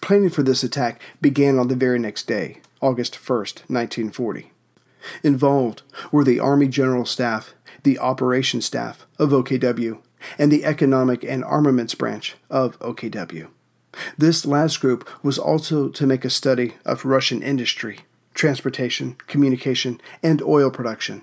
Planning 0.00 0.30
for 0.30 0.42
this 0.42 0.62
attack 0.62 1.00
began 1.20 1.58
on 1.58 1.68
the 1.68 1.76
very 1.76 1.98
next 1.98 2.26
day, 2.26 2.60
August 2.80 3.14
1st, 3.14 3.68
1940. 3.68 4.51
Involved 5.22 5.82
were 6.10 6.24
the 6.24 6.40
Army 6.40 6.68
General 6.68 7.04
Staff, 7.04 7.54
the 7.82 7.98
Operations 7.98 8.66
Staff 8.66 9.06
of 9.18 9.30
OKW, 9.30 10.00
and 10.38 10.52
the 10.52 10.64
Economic 10.64 11.24
and 11.24 11.44
Armaments 11.44 11.94
Branch 11.94 12.34
of 12.50 12.78
OKW. 12.78 13.48
This 14.16 14.46
last 14.46 14.80
group 14.80 15.08
was 15.22 15.38
also 15.38 15.88
to 15.88 16.06
make 16.06 16.24
a 16.24 16.30
study 16.30 16.74
of 16.84 17.04
Russian 17.04 17.42
industry, 17.42 18.00
transportation, 18.34 19.16
communication, 19.26 20.00
and 20.22 20.40
oil 20.42 20.70
production, 20.70 21.22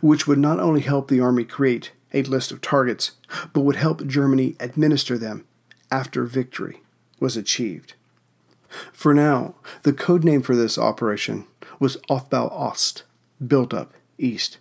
which 0.00 0.26
would 0.26 0.38
not 0.38 0.60
only 0.60 0.80
help 0.80 1.08
the 1.08 1.20
Army 1.20 1.44
create 1.44 1.92
a 2.14 2.22
list 2.22 2.52
of 2.52 2.60
targets, 2.60 3.12
but 3.52 3.60
would 3.60 3.76
help 3.76 4.06
Germany 4.06 4.56
administer 4.60 5.18
them 5.18 5.44
after 5.90 6.24
victory 6.24 6.82
was 7.20 7.36
achieved. 7.36 7.94
For 8.92 9.14
now, 9.14 9.54
the 9.82 9.92
code 9.92 10.24
name 10.24 10.42
for 10.42 10.56
this 10.56 10.78
operation 10.78 11.46
was 11.78 11.98
Aufbau 12.08 12.50
Ost, 12.52 13.04
built 13.44 13.74
up 13.74 13.92
east. 14.18 14.58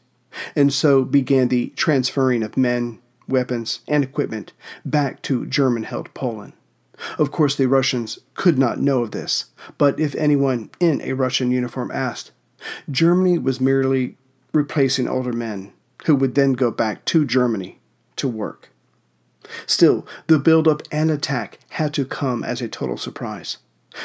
And 0.55 0.73
so 0.73 1.03
began 1.03 1.47
the 1.47 1.69
transferring 1.75 2.43
of 2.43 2.57
men, 2.57 2.99
weapons, 3.27 3.79
and 3.87 4.03
equipment 4.03 4.53
back 4.83 5.21
to 5.23 5.45
German 5.45 5.83
held 5.83 6.13
Poland. 6.13 6.53
Of 7.17 7.31
course, 7.31 7.55
the 7.55 7.67
Russians 7.67 8.19
could 8.35 8.57
not 8.57 8.79
know 8.79 9.01
of 9.01 9.11
this, 9.11 9.45
but 9.77 9.99
if 9.99 10.15
anyone 10.15 10.69
in 10.79 11.01
a 11.01 11.13
Russian 11.13 11.51
uniform 11.51 11.91
asked, 11.91 12.31
Germany 12.89 13.37
was 13.37 13.59
merely 13.59 14.17
replacing 14.53 15.07
older 15.07 15.33
men 15.33 15.73
who 16.05 16.15
would 16.15 16.35
then 16.35 16.53
go 16.53 16.71
back 16.71 17.03
to 17.05 17.25
Germany 17.25 17.79
to 18.15 18.27
work. 18.27 18.69
Still, 19.65 20.07
the 20.27 20.39
build-up 20.39 20.83
and 20.91 21.11
attack 21.11 21.59
had 21.69 21.93
to 21.95 22.05
come 22.05 22.43
as 22.43 22.61
a 22.61 22.67
total 22.67 22.97
surprise 22.97 23.57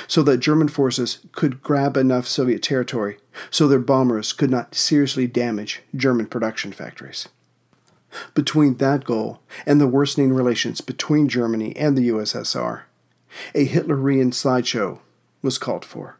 so 0.06 0.22
that 0.22 0.38
German 0.38 0.68
forces 0.68 1.20
could 1.32 1.62
grab 1.62 1.96
enough 1.96 2.26
Soviet 2.26 2.62
territory 2.62 3.18
so 3.50 3.66
their 3.66 3.78
bombers 3.78 4.32
could 4.32 4.50
not 4.50 4.74
seriously 4.74 5.26
damage 5.26 5.82
German 5.94 6.26
production 6.26 6.72
factories. 6.72 7.28
Between 8.34 8.76
that 8.76 9.04
goal 9.04 9.40
and 9.66 9.80
the 9.80 9.86
worsening 9.86 10.32
relations 10.32 10.80
between 10.80 11.28
Germany 11.28 11.76
and 11.76 11.96
the 11.96 12.08
USSR, 12.08 12.82
a 13.54 13.66
Hitlerian 13.66 14.34
sideshow 14.34 15.00
was 15.42 15.58
called 15.58 15.84
for. 15.84 16.18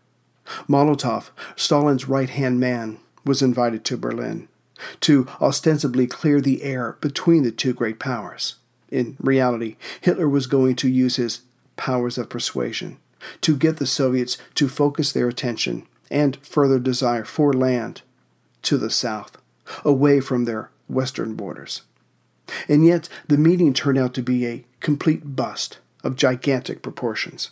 Molotov, 0.69 1.31
Stalin's 1.57 2.09
right 2.09 2.31
hand 2.31 2.61
man, 2.61 2.99
was 3.25 3.43
invited 3.43 3.85
to 3.85 3.97
Berlin 3.97 4.49
to 5.01 5.29
ostensibly 5.41 6.07
clear 6.07 6.41
the 6.41 6.63
air 6.63 6.97
between 7.01 7.43
the 7.43 7.51
two 7.51 7.75
great 7.75 7.99
powers. 7.99 8.57
In 8.91 9.17
reality, 9.21 9.77
Hitler 10.01 10.29
was 10.29 10.47
going 10.47 10.75
to 10.77 10.89
use 10.89 11.17
his 11.17 11.43
powers 11.77 12.19
of 12.19 12.31
persuasion 12.31 12.99
to 13.41 13.57
get 13.57 13.77
the 13.79 13.87
Soviets 13.87 14.39
to 14.55 14.69
focus 14.69 15.13
their 15.13 15.29
attention 15.29 15.87
and 16.11 16.37
further 16.43 16.79
desire 16.79 17.25
for 17.25 17.53
land 17.53 18.03
to 18.63 18.77
the 18.77 18.91
south, 18.91 19.39
away 19.85 20.21
from 20.21 20.45
their 20.45 20.71
western 20.89 21.35
borders. 21.35 21.83
And 22.69 22.85
yet, 22.85 23.09
the 23.29 23.39
meeting 23.39 23.73
turned 23.73 23.99
out 23.99 24.13
to 24.15 24.23
be 24.23 24.47
a 24.47 24.65
complete 24.81 25.37
bust 25.37 25.79
of 26.03 26.17
gigantic 26.17 26.83
proportions. 26.83 27.51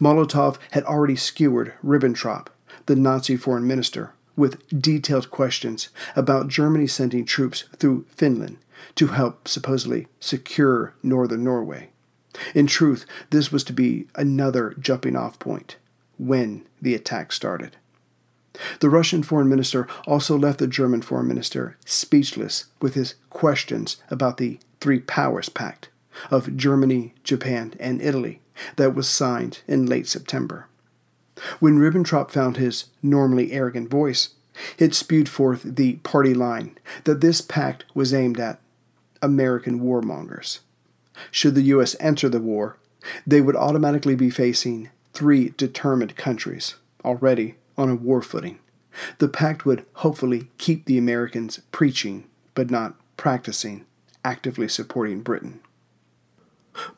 Molotov 0.00 0.58
had 0.72 0.84
already 0.84 1.16
skewered 1.16 1.74
Ribbentrop, 1.84 2.48
the 2.86 2.96
Nazi 2.96 3.36
foreign 3.36 3.66
minister, 3.66 4.12
with 4.36 4.66
detailed 4.68 5.30
questions 5.30 5.90
about 6.16 6.48
Germany 6.48 6.86
sending 6.86 7.24
troops 7.24 7.64
through 7.76 8.06
Finland 8.08 8.58
to 8.94 9.08
help 9.08 9.46
supposedly 9.46 10.06
secure 10.18 10.94
northern 11.02 11.44
Norway. 11.44 11.89
In 12.54 12.66
truth, 12.66 13.06
this 13.30 13.52
was 13.52 13.64
to 13.64 13.72
be 13.72 14.06
another 14.14 14.74
jumping 14.78 15.16
off 15.16 15.38
point 15.38 15.76
when 16.18 16.66
the 16.80 16.94
attack 16.94 17.32
started. 17.32 17.76
The 18.80 18.90
Russian 18.90 19.22
foreign 19.22 19.48
minister 19.48 19.86
also 20.06 20.36
left 20.36 20.58
the 20.58 20.66
German 20.66 21.02
foreign 21.02 21.28
minister 21.28 21.76
speechless 21.84 22.66
with 22.80 22.94
his 22.94 23.14
questions 23.30 23.96
about 24.10 24.36
the 24.36 24.58
Three 24.80 25.00
Powers 25.00 25.48
Pact 25.48 25.88
of 26.30 26.56
Germany, 26.56 27.14
Japan, 27.22 27.74
and 27.78 28.00
Italy 28.00 28.40
that 28.76 28.94
was 28.94 29.08
signed 29.08 29.60
in 29.66 29.86
late 29.86 30.08
September. 30.08 30.66
When 31.58 31.78
Ribbentrop 31.78 32.30
found 32.30 32.56
his 32.56 32.86
normally 33.02 33.52
arrogant 33.52 33.88
voice, 33.88 34.30
it 34.78 34.94
spewed 34.94 35.28
forth 35.28 35.62
the 35.62 35.96
party 35.96 36.34
line 36.34 36.76
that 37.04 37.20
this 37.20 37.40
pact 37.40 37.84
was 37.94 38.12
aimed 38.12 38.38
at 38.38 38.60
American 39.22 39.80
warmongers. 39.80 40.58
Should 41.30 41.54
the 41.54 41.62
U.S. 41.62 41.96
enter 42.00 42.28
the 42.28 42.40
war, 42.40 42.76
they 43.26 43.40
would 43.40 43.56
automatically 43.56 44.14
be 44.14 44.30
facing 44.30 44.90
three 45.12 45.50
determined 45.56 46.16
countries, 46.16 46.76
already 47.04 47.56
on 47.76 47.88
a 47.88 47.94
war 47.94 48.22
footing. 48.22 48.58
The 49.18 49.28
pact 49.28 49.64
would 49.64 49.84
hopefully 49.94 50.48
keep 50.58 50.84
the 50.84 50.98
Americans 50.98 51.60
preaching, 51.72 52.24
but 52.54 52.70
not 52.70 52.96
practicing, 53.16 53.86
actively 54.24 54.68
supporting 54.68 55.22
Britain. 55.22 55.60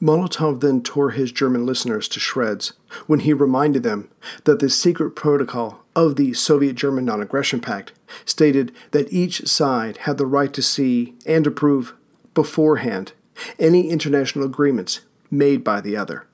Molotov 0.01 0.61
then 0.61 0.83
tore 0.83 1.11
his 1.11 1.33
German 1.33 1.65
listeners 1.65 2.07
to 2.09 2.21
shreds 2.21 2.73
when 3.07 3.21
he 3.21 3.33
reminded 3.33 3.83
them 3.83 4.11
that 4.45 4.59
the 4.59 4.71
secret 4.71 5.13
protocol 5.13 5.83
of 5.97 6.17
the 6.17 6.35
Soviet 6.35 6.75
German 6.75 7.05
Non 7.07 7.21
Aggression 7.21 7.61
Pact 7.61 7.93
stated 8.25 8.73
that 8.93 9.13
each 9.13 9.47
side 9.47 9.99
had 9.99 10.19
the 10.19 10.27
right 10.27 10.53
to 10.53 10.63
see 10.63 11.15
and 11.27 11.47
approve 11.47 11.95
beforehand 12.35 13.13
any 13.59 13.89
international 13.89 14.45
agreements 14.45 15.01
made 15.31 15.65
by 15.65 15.81
the 15.81 15.97
other. 15.97 16.27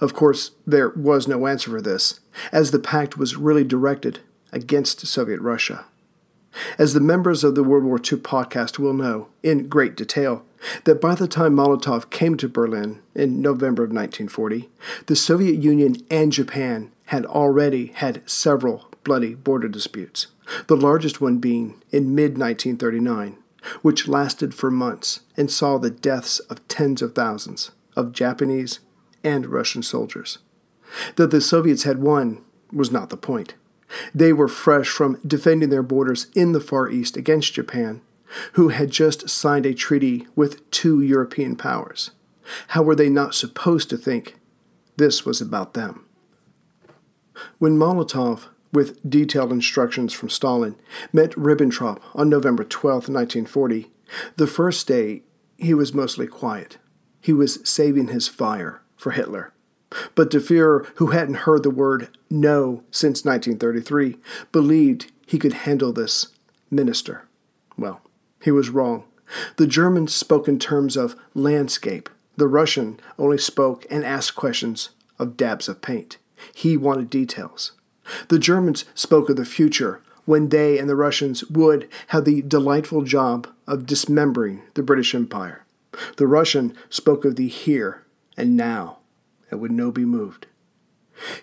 Of 0.00 0.14
course, 0.14 0.52
there 0.66 0.90
was 0.90 1.28
no 1.28 1.46
answer 1.46 1.70
for 1.70 1.80
this, 1.80 2.20
as 2.52 2.70
the 2.70 2.78
pact 2.78 3.18
was 3.18 3.36
really 3.36 3.64
directed 3.64 4.20
against 4.52 5.06
Soviet 5.06 5.40
Russia. 5.40 5.86
As 6.78 6.94
the 6.94 7.00
members 7.00 7.44
of 7.44 7.54
the 7.54 7.62
World 7.62 7.84
War 7.84 7.98
II 7.98 8.18
podcast 8.18 8.78
will 8.78 8.94
know 8.94 9.28
in 9.42 9.68
great 9.68 9.94
detail, 9.94 10.44
that 10.84 11.00
by 11.00 11.14
the 11.14 11.28
time 11.28 11.54
Molotov 11.54 12.08
came 12.08 12.36
to 12.38 12.48
Berlin 12.48 13.02
in 13.14 13.42
November 13.42 13.84
of 13.84 13.90
1940, 13.90 14.70
the 15.06 15.16
Soviet 15.16 15.62
Union 15.62 15.96
and 16.10 16.32
Japan 16.32 16.90
had 17.06 17.26
already 17.26 17.88
had 17.88 18.28
several 18.28 18.88
bloody 19.04 19.34
border 19.34 19.68
disputes, 19.68 20.28
the 20.66 20.76
largest 20.76 21.20
one 21.20 21.38
being 21.38 21.80
in 21.92 22.14
mid 22.14 22.38
1939 22.38 23.36
which 23.82 24.08
lasted 24.08 24.54
for 24.54 24.70
months 24.70 25.20
and 25.36 25.50
saw 25.50 25.78
the 25.78 25.90
deaths 25.90 26.38
of 26.40 26.66
tens 26.68 27.02
of 27.02 27.14
thousands 27.14 27.70
of 27.96 28.12
Japanese 28.12 28.80
and 29.24 29.46
Russian 29.46 29.82
soldiers. 29.82 30.38
That 31.16 31.30
the 31.30 31.40
Soviets 31.40 31.82
had 31.82 31.98
won 31.98 32.44
was 32.72 32.92
not 32.92 33.10
the 33.10 33.16
point. 33.16 33.54
They 34.14 34.32
were 34.32 34.48
fresh 34.48 34.88
from 34.88 35.20
defending 35.26 35.70
their 35.70 35.82
borders 35.82 36.26
in 36.34 36.52
the 36.52 36.60
Far 36.60 36.88
East 36.88 37.16
against 37.16 37.54
Japan, 37.54 38.02
who 38.52 38.68
had 38.68 38.90
just 38.90 39.28
signed 39.28 39.66
a 39.66 39.74
treaty 39.74 40.26
with 40.34 40.68
two 40.70 41.00
European 41.00 41.56
powers. 41.56 42.10
How 42.68 42.82
were 42.82 42.94
they 42.94 43.08
not 43.08 43.34
supposed 43.34 43.90
to 43.90 43.96
think 43.96 44.36
this 44.96 45.24
was 45.24 45.40
about 45.40 45.74
them? 45.74 46.06
When 47.58 47.76
Molotov, 47.76 48.48
with 48.76 49.08
detailed 49.08 49.52
instructions 49.52 50.12
from 50.12 50.28
Stalin, 50.28 50.76
met 51.10 51.30
Ribbentrop 51.30 51.98
on 52.14 52.28
November 52.28 52.62
12, 52.62 53.08
1940, 53.08 53.90
the 54.36 54.46
first 54.46 54.86
day 54.86 55.22
he 55.56 55.72
was 55.72 55.94
mostly 55.94 56.26
quiet. 56.26 56.76
He 57.18 57.32
was 57.32 57.58
saving 57.66 58.08
his 58.08 58.28
fire 58.28 58.82
for 58.94 59.12
Hitler. 59.12 59.54
But 60.14 60.30
the 60.30 60.40
Fuhrer, 60.40 60.86
who 60.96 61.06
hadn't 61.06 61.46
heard 61.46 61.62
the 61.62 61.70
word 61.70 62.18
no 62.28 62.82
since 62.90 63.24
1933, 63.24 64.18
believed 64.52 65.10
he 65.26 65.38
could 65.38 65.54
handle 65.54 65.94
this 65.94 66.26
minister. 66.70 67.26
Well, 67.78 68.02
he 68.42 68.50
was 68.50 68.68
wrong. 68.68 69.04
The 69.56 69.66
German 69.66 70.06
spoke 70.06 70.48
in 70.48 70.58
terms 70.58 70.98
of 70.98 71.16
landscape. 71.32 72.10
The 72.36 72.46
Russian 72.46 73.00
only 73.18 73.38
spoke 73.38 73.86
and 73.88 74.04
asked 74.04 74.36
questions 74.36 74.90
of 75.18 75.38
dabs 75.38 75.66
of 75.66 75.80
paint. 75.80 76.18
He 76.54 76.76
wanted 76.76 77.08
details. 77.08 77.72
The 78.28 78.38
Germans 78.38 78.84
spoke 78.94 79.28
of 79.28 79.36
the 79.36 79.44
future, 79.44 80.02
when 80.26 80.48
they 80.50 80.78
and 80.78 80.88
the 80.88 80.96
Russians 80.96 81.44
would 81.48 81.88
have 82.08 82.24
the 82.24 82.42
delightful 82.42 83.02
job 83.02 83.48
of 83.66 83.86
dismembering 83.86 84.62
the 84.74 84.82
British 84.82 85.14
Empire. 85.14 85.64
The 86.16 86.26
Russian 86.26 86.74
spoke 86.90 87.24
of 87.24 87.36
the 87.36 87.48
here 87.48 88.04
and 88.36 88.56
now 88.56 88.98
and 89.50 89.60
would 89.60 89.70
no 89.70 89.90
be 89.90 90.04
moved. 90.04 90.46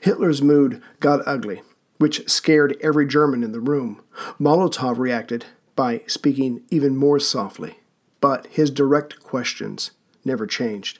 Hitler's 0.01 0.41
mood 0.41 0.81
got 0.99 1.27
ugly, 1.27 1.63
which 1.97 2.29
scared 2.29 2.77
every 2.81 3.07
German 3.07 3.43
in 3.43 3.53
the 3.53 3.59
room. 3.59 4.01
Molotov 4.39 4.99
reacted 4.99 5.45
by 5.75 6.01
speaking 6.05 6.61
even 6.69 6.95
more 6.95 7.19
softly, 7.19 7.79
but 8.21 8.45
his 8.47 8.69
direct 8.69 9.23
questions 9.23 9.91
never 10.23 10.45
changed. 10.45 10.99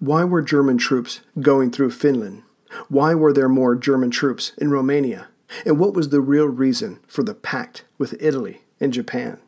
Why 0.00 0.24
were 0.24 0.42
German 0.42 0.76
troops 0.76 1.20
going 1.40 1.70
through 1.70 1.92
Finland? 1.92 2.42
Why 2.88 3.14
were 3.14 3.32
there 3.32 3.48
more 3.48 3.74
German 3.74 4.10
troops 4.10 4.52
in 4.58 4.70
Romania? 4.70 5.28
And 5.64 5.78
what 5.78 5.94
was 5.94 6.10
the 6.10 6.20
real 6.20 6.46
reason 6.46 7.00
for 7.06 7.22
the 7.22 7.34
pact 7.34 7.84
with 7.96 8.20
Italy 8.20 8.62
and 8.80 8.92
Japan? 8.92 9.38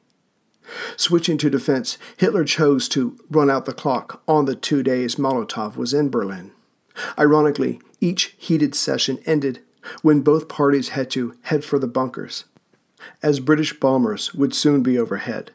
Switching 0.96 1.36
to 1.38 1.50
defense, 1.50 1.98
Hitler 2.16 2.44
chose 2.44 2.88
to 2.90 3.18
run 3.30 3.50
out 3.50 3.66
the 3.66 3.72
clock 3.72 4.22
on 4.28 4.44
the 4.44 4.54
two 4.54 4.82
days 4.82 5.16
Molotov 5.16 5.76
was 5.76 5.92
in 5.92 6.10
Berlin. 6.10 6.52
Ironically, 7.18 7.80
each 8.00 8.34
heated 8.38 8.74
session 8.74 9.18
ended 9.26 9.60
when 10.02 10.20
both 10.20 10.48
parties 10.48 10.90
had 10.90 11.10
to 11.10 11.34
head 11.42 11.64
for 11.64 11.78
the 11.78 11.88
bunkers, 11.88 12.44
as 13.22 13.40
British 13.40 13.78
bombers 13.78 14.34
would 14.34 14.54
soon 14.54 14.82
be 14.82 14.98
overhead. 14.98 15.52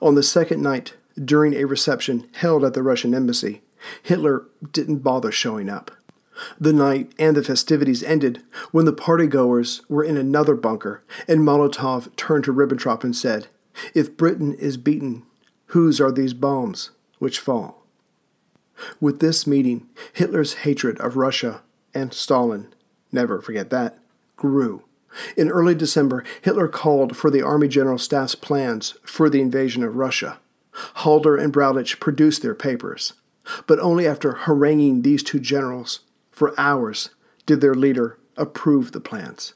On 0.00 0.14
the 0.14 0.22
second 0.22 0.62
night, 0.62 0.94
during 1.22 1.54
a 1.54 1.64
reception 1.64 2.28
held 2.34 2.64
at 2.64 2.74
the 2.74 2.82
Russian 2.82 3.14
embassy, 3.14 3.62
Hitler 4.02 4.46
didn't 4.72 4.98
bother 4.98 5.32
showing 5.32 5.68
up. 5.68 5.90
The 6.60 6.72
night 6.72 7.12
and 7.18 7.36
the 7.36 7.42
festivities 7.42 8.02
ended 8.02 8.42
when 8.70 8.84
the 8.84 8.92
partygoers 8.92 9.80
were 9.88 10.04
in 10.04 10.16
another 10.16 10.54
bunker, 10.54 11.02
and 11.28 11.40
Molotov 11.40 12.14
turned 12.16 12.44
to 12.44 12.52
Ribbentrop 12.52 13.04
and 13.04 13.14
said, 13.14 13.48
If 13.94 14.16
Britain 14.16 14.54
is 14.54 14.76
beaten, 14.76 15.24
whose 15.66 16.00
are 16.00 16.12
these 16.12 16.34
bombs 16.34 16.90
which 17.18 17.38
fall? 17.38 17.84
With 19.00 19.20
this 19.20 19.46
meeting, 19.46 19.88
Hitler's 20.12 20.54
hatred 20.54 21.00
of 21.00 21.16
Russia 21.16 21.62
and 21.94 22.12
Stalin, 22.12 22.74
never 23.10 23.40
forget 23.40 23.70
that, 23.70 23.98
grew. 24.36 24.84
In 25.36 25.50
early 25.50 25.74
December, 25.74 26.24
Hitler 26.40 26.68
called 26.68 27.16
for 27.16 27.30
the 27.30 27.42
Army 27.42 27.68
General 27.68 27.98
Staff's 27.98 28.34
plans 28.34 28.94
for 29.04 29.28
the 29.28 29.40
invasion 29.40 29.82
of 29.84 29.96
Russia. 29.96 30.38
Halder 30.96 31.36
and 31.36 31.52
Brauchitsch 31.52 32.00
produced 32.00 32.42
their 32.42 32.54
papers, 32.54 33.12
but 33.66 33.78
only 33.78 34.06
after 34.06 34.32
haranguing 34.32 35.02
these 35.02 35.22
two 35.22 35.38
generals 35.38 36.00
for 36.32 36.58
hours 36.58 37.10
did 37.46 37.60
their 37.60 37.74
leader 37.74 38.18
approve 38.36 38.92
the 38.92 39.00
plans. 39.00 39.54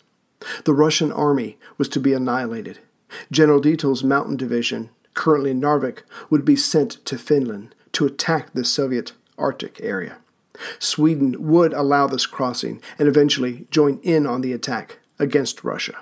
The 0.64 0.74
Russian 0.74 1.10
army 1.10 1.58
was 1.78 1.88
to 1.90 2.00
be 2.00 2.12
annihilated. 2.12 2.78
General 3.32 3.60
Dietl's 3.60 4.04
mountain 4.04 4.36
division, 4.36 4.90
currently 5.14 5.50
in 5.50 5.60
Narvik, 5.60 6.02
would 6.30 6.44
be 6.44 6.56
sent 6.56 7.04
to 7.06 7.18
Finland 7.18 7.74
to 7.92 8.06
attack 8.06 8.52
the 8.52 8.64
Soviet 8.64 9.12
Arctic 9.38 9.80
area. 9.82 10.18
Sweden 10.78 11.34
would 11.38 11.72
allow 11.72 12.06
this 12.06 12.26
crossing 12.26 12.80
and 12.98 13.08
eventually 13.08 13.66
join 13.70 13.98
in 14.02 14.26
on 14.26 14.40
the 14.40 14.52
attack 14.52 14.98
against 15.18 15.64
Russia. 15.64 15.96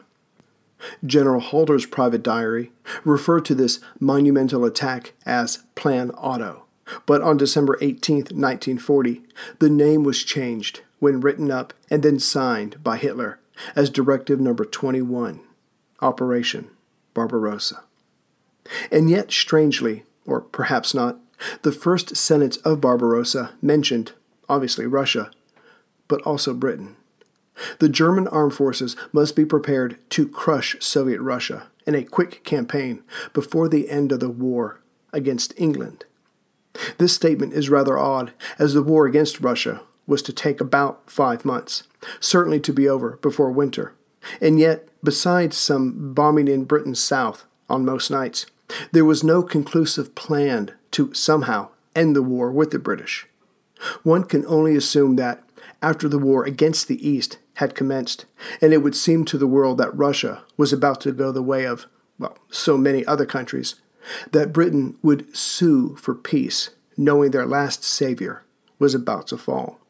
General 1.05 1.41
Halder's 1.41 1.87
private 1.87 2.23
diary 2.23 2.73
referred 3.05 3.45
to 3.47 3.55
this 3.55 3.81
monumental 4.01 4.65
attack 4.65 5.15
as 5.25 5.59
Plan 5.75 6.11
Otto. 6.17 6.64
But 7.07 7.23
on 7.23 7.37
December 7.37 7.79
18, 7.81 8.17
1940, 8.17 9.23
the 9.59 9.71
name 9.71 10.05
was 10.05 10.23
changed 10.23 10.83
when 10.99 11.21
written 11.21 11.51
up 11.51 11.73
and 11.91 12.03
then 12.03 12.19
signed 12.19 12.83
by 12.83 12.97
Hitler 12.97 13.39
as 13.77 13.91
Directive 13.91 14.41
Number 14.41 14.65
21, 14.65 15.41
Operation 16.01 16.71
Barbarossa. 17.15 17.85
And 18.91 19.11
yet, 19.11 19.31
strangely, 19.31 20.05
or 20.27 20.41
perhaps 20.41 20.95
not, 20.95 21.19
the 21.63 21.73
first 21.73 22.17
sentence 22.17 22.57
of 22.59 22.81
Barbarossa 22.81 23.53
mentioned, 23.61 24.13
obviously, 24.49 24.87
Russia, 24.87 25.31
but 26.09 26.23
also 26.23 26.55
Britain. 26.55 26.97
The 27.79 27.89
German 27.89 28.27
armed 28.29 28.55
forces 28.55 28.97
must 29.13 29.37
be 29.37 29.45
prepared 29.45 29.99
to 30.11 30.29
crush 30.29 30.77
Soviet 30.81 31.21
Russia 31.21 31.69
in 31.87 31.95
a 31.95 32.03
quick 32.03 32.43
campaign 32.45 33.03
before 33.33 33.69
the 33.69 33.91
end 33.91 34.11
of 34.11 34.21
the 34.21 34.29
war 34.29 34.81
against 35.13 35.55
England 35.57 36.05
this 36.99 37.15
statement 37.15 37.53
is 37.53 37.71
rather 37.71 37.99
odd, 37.99 38.33
as 38.59 38.75
the 38.75 38.83
war 38.83 39.07
against 39.07 39.41
Russia 39.41 39.83
was 40.07 40.23
to 40.23 40.33
take 40.33 40.61
about 40.61 41.11
five 41.11 41.45
months, 41.45 41.85
certainly 42.21 42.61
to 42.61 42.73
be 42.73 42.89
over 42.89 43.19
before 43.23 43.51
winter. 43.51 43.95
And 44.41 44.59
yet, 44.59 44.89
besides 45.03 45.57
some 45.57 46.15
bombing 46.15 46.49
in 46.49 46.65
Britain's 46.65 47.03
south 47.03 47.45
on 47.69 47.85
most 47.85 48.11
nights, 48.11 48.47
there 48.93 49.05
was 49.05 49.23
no 49.23 49.43
conclusive 49.43 50.15
plan 50.15 50.73
to 50.93 51.13
somehow 51.15 51.69
end 51.95 52.17
the 52.17 52.23
war 52.23 52.51
with 52.51 52.71
the 52.71 52.79
British. 52.79 53.27
One 54.03 54.25
can 54.25 54.45
only 54.47 54.77
assume 54.77 55.17
that 55.17 55.43
after 55.83 56.09
the 56.09 56.19
war 56.19 56.45
against 56.45 56.89
the 56.89 57.07
East 57.07 57.39
had 57.55 57.75
commenced, 57.75 58.25
and 58.61 58.73
it 58.73 58.83
would 58.83 58.97
seem 58.97 59.25
to 59.27 59.39
the 59.39 59.47
world 59.47 59.79
that 59.79 59.97
Russia 59.97 60.43
was 60.57 60.73
about 60.73 61.01
to 61.03 61.13
go 61.13 61.31
the 61.31 61.43
way 61.43 61.67
of, 61.67 61.87
well, 62.19 62.39
so 62.51 62.77
many 62.77 63.05
other 63.07 63.27
countries, 63.27 63.77
that 64.33 64.53
Britain 64.53 64.97
would 65.03 65.37
sue 65.37 65.97
for 65.97 66.15
peace, 66.15 66.71
knowing 66.97 67.31
their 67.31 67.47
last 67.47 67.85
savior 67.85 68.45
was 68.79 68.95
about 68.95 69.27
to 69.29 69.37
fall. 69.37 69.81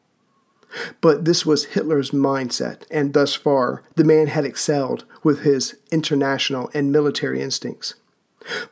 But 1.01 1.25
this 1.25 1.45
was 1.45 1.65
Hitler's 1.65 2.11
mindset, 2.11 2.83
and 2.91 3.13
thus 3.13 3.33
far, 3.33 3.83
the 3.95 4.03
man 4.03 4.27
had 4.27 4.45
excelled 4.45 5.05
with 5.23 5.41
his 5.41 5.75
international 5.91 6.69
and 6.73 6.91
military 6.91 7.41
instincts. 7.41 7.95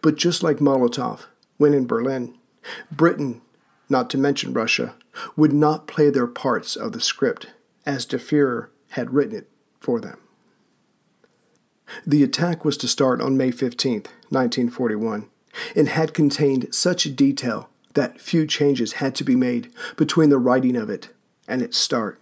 But 0.02 0.18
just 0.18 0.44
like 0.44 0.58
Molotov, 0.58 1.26
when 1.58 1.74
in 1.74 1.88
Berlin, 1.88 2.38
Britain, 2.92 3.42
not 3.90 4.10
to 4.12 4.18
mention 4.18 4.54
Russia, 4.54 4.96
would 5.36 5.54
not 5.54 5.88
play 5.88 6.10
their 6.10 6.28
parts 6.28 6.76
of 6.76 6.92
the 6.92 7.02
script 7.02 7.48
as 7.86 8.06
De 8.06 8.18
Fuhrer 8.18 8.70
had 8.92 9.14
written 9.14 9.36
it 9.36 9.50
for 9.80 10.00
them. 10.00 10.20
The 12.06 12.24
attack 12.24 12.66
was 12.66 12.78
to 12.78 12.88
start 12.88 13.22
on 13.22 13.38
May 13.38 13.52
15, 13.52 13.94
1941, 14.30 15.30
and 15.76 15.90
had 15.90 16.14
contained 16.14 16.74
such 16.74 17.16
detail 17.16 17.70
that 17.94 18.20
few 18.20 18.46
changes 18.48 18.94
had 18.94 19.16
to 19.16 19.24
be 19.24 19.36
made 19.36 19.72
between 19.98 20.30
the 20.30 20.38
writing 20.38 20.76
of 20.76 20.90
it 20.90 21.10
and 21.48 21.62
its 21.62 21.78
start. 21.78 22.20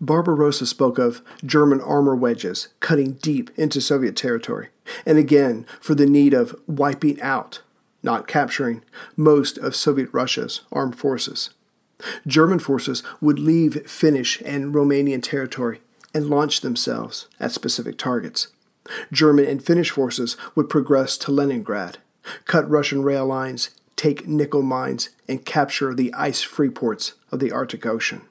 Barbarossa 0.00 0.66
spoke 0.66 0.98
of 0.98 1.20
German 1.44 1.80
armor 1.80 2.16
wedges 2.16 2.68
cutting 2.80 3.12
deep 3.14 3.50
into 3.56 3.80
Soviet 3.80 4.16
territory, 4.16 4.68
and 5.04 5.18
again 5.18 5.66
for 5.80 5.94
the 5.94 6.06
need 6.06 6.32
of 6.32 6.58
wiping 6.66 7.20
out, 7.20 7.60
not 8.02 8.26
capturing, 8.26 8.82
most 9.16 9.58
of 9.58 9.76
Soviet 9.76 10.08
Russia's 10.12 10.62
armed 10.72 10.96
forces. 10.96 11.50
German 12.26 12.58
forces 12.58 13.02
would 13.20 13.38
leave 13.38 13.88
Finnish 13.88 14.40
and 14.42 14.74
Romanian 14.74 15.22
territory 15.22 15.80
and 16.14 16.28
launch 16.28 16.60
themselves 16.60 17.26
at 17.40 17.52
specific 17.52 17.98
targets. 17.98 18.48
German 19.12 19.44
and 19.46 19.62
Finnish 19.62 19.90
forces 19.90 20.36
would 20.54 20.68
progress 20.68 21.18
to 21.18 21.32
Leningrad, 21.32 21.98
cut 22.44 22.68
Russian 22.68 23.02
rail 23.02 23.26
lines, 23.26 23.70
take 23.96 24.28
nickel 24.28 24.62
mines, 24.62 25.10
and 25.28 25.44
capture 25.44 25.94
the 25.94 26.12
ice 26.14 26.42
free 26.42 26.70
ports 26.70 27.14
of 27.32 27.40
the 27.40 27.52
Arctic 27.52 27.86
Ocean. 27.86 28.22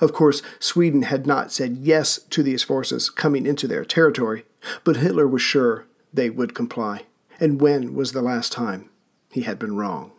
Of 0.00 0.12
course, 0.12 0.42
Sweden 0.60 1.02
had 1.02 1.26
not 1.26 1.52
said 1.52 1.78
yes 1.78 2.18
to 2.30 2.42
these 2.42 2.62
forces 2.62 3.10
coming 3.10 3.46
into 3.46 3.66
their 3.66 3.84
territory, 3.84 4.44
but 4.84 4.96
Hitler 4.96 5.26
was 5.26 5.42
sure 5.42 5.86
they 6.12 6.30
would 6.30 6.54
comply. 6.54 7.02
And 7.40 7.60
when 7.60 7.94
was 7.94 8.12
the 8.12 8.22
last 8.22 8.52
time 8.52 8.88
he 9.32 9.42
had 9.42 9.58
been 9.58 9.76
wrong? 9.76 10.12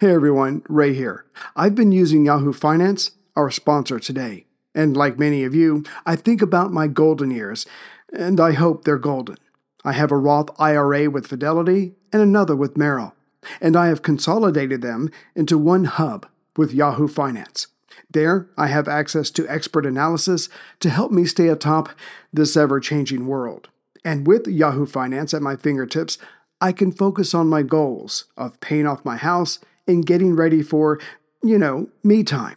Hey 0.00 0.12
everyone, 0.12 0.62
Ray 0.68 0.94
here. 0.94 1.24
I've 1.54 1.74
been 1.74 1.92
using 1.92 2.24
Yahoo 2.24 2.52
Finance, 2.52 3.12
our 3.36 3.50
sponsor 3.50 4.00
today. 4.00 4.46
And 4.74 4.96
like 4.96 5.18
many 5.18 5.44
of 5.44 5.54
you, 5.54 5.84
I 6.04 6.16
think 6.16 6.42
about 6.42 6.72
my 6.72 6.88
golden 6.88 7.30
years, 7.30 7.64
and 8.12 8.40
I 8.40 8.52
hope 8.52 8.84
they're 8.84 8.98
golden. 8.98 9.36
I 9.84 9.92
have 9.92 10.10
a 10.10 10.16
Roth 10.16 10.48
IRA 10.58 11.10
with 11.10 11.26
Fidelity 11.26 11.94
and 12.12 12.22
another 12.22 12.56
with 12.56 12.76
Merrill, 12.76 13.14
and 13.60 13.76
I 13.76 13.88
have 13.88 14.02
consolidated 14.02 14.80
them 14.80 15.10
into 15.34 15.58
one 15.58 15.84
hub 15.84 16.26
with 16.56 16.72
Yahoo 16.72 17.08
Finance. 17.08 17.66
There, 18.10 18.48
I 18.56 18.68
have 18.68 18.88
access 18.88 19.30
to 19.30 19.48
expert 19.48 19.84
analysis 19.84 20.48
to 20.80 20.90
help 20.90 21.12
me 21.12 21.26
stay 21.26 21.48
atop 21.48 21.90
this 22.32 22.56
ever 22.56 22.80
changing 22.80 23.26
world. 23.26 23.68
And 24.04 24.26
with 24.26 24.46
Yahoo 24.46 24.86
Finance 24.86 25.34
at 25.34 25.42
my 25.42 25.56
fingertips, 25.56 26.18
I 26.60 26.72
can 26.72 26.92
focus 26.92 27.34
on 27.34 27.48
my 27.48 27.62
goals 27.62 28.24
of 28.36 28.60
paying 28.60 28.86
off 28.86 29.04
my 29.04 29.16
house 29.16 29.58
and 29.86 30.06
getting 30.06 30.34
ready 30.34 30.62
for, 30.62 30.98
you 31.42 31.58
know, 31.58 31.88
me 32.02 32.22
time. 32.22 32.56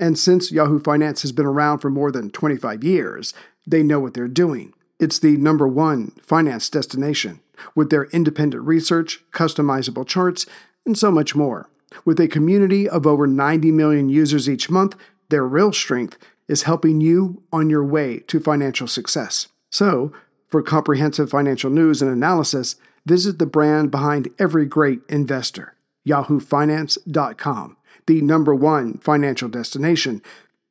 And 0.00 0.18
since 0.18 0.50
Yahoo 0.50 0.80
Finance 0.80 1.22
has 1.22 1.32
been 1.32 1.46
around 1.46 1.78
for 1.78 1.90
more 1.90 2.10
than 2.10 2.30
25 2.30 2.82
years, 2.82 3.32
they 3.66 3.82
know 3.82 4.00
what 4.00 4.14
they're 4.14 4.28
doing. 4.28 4.72
It's 5.04 5.18
the 5.18 5.36
number 5.36 5.68
one 5.68 6.12
finance 6.22 6.70
destination 6.70 7.40
with 7.74 7.90
their 7.90 8.04
independent 8.04 8.64
research, 8.64 9.22
customizable 9.32 10.06
charts, 10.06 10.46
and 10.86 10.96
so 10.96 11.10
much 11.10 11.36
more. 11.36 11.68
With 12.06 12.18
a 12.18 12.26
community 12.26 12.88
of 12.88 13.06
over 13.06 13.26
90 13.26 13.70
million 13.70 14.08
users 14.08 14.48
each 14.48 14.70
month, 14.70 14.96
their 15.28 15.46
real 15.46 15.74
strength 15.74 16.16
is 16.48 16.62
helping 16.62 17.02
you 17.02 17.42
on 17.52 17.68
your 17.68 17.84
way 17.84 18.20
to 18.20 18.40
financial 18.40 18.88
success. 18.88 19.48
So, 19.68 20.10
for 20.48 20.62
comprehensive 20.62 21.28
financial 21.28 21.68
news 21.68 22.00
and 22.00 22.10
analysis, 22.10 22.76
visit 23.04 23.38
the 23.38 23.44
brand 23.44 23.90
behind 23.90 24.30
every 24.38 24.64
great 24.64 25.02
investor, 25.10 25.74
yahoofinance.com, 26.08 27.76
the 28.06 28.22
number 28.22 28.54
one 28.54 28.96
financial 29.00 29.50
destination, 29.50 30.22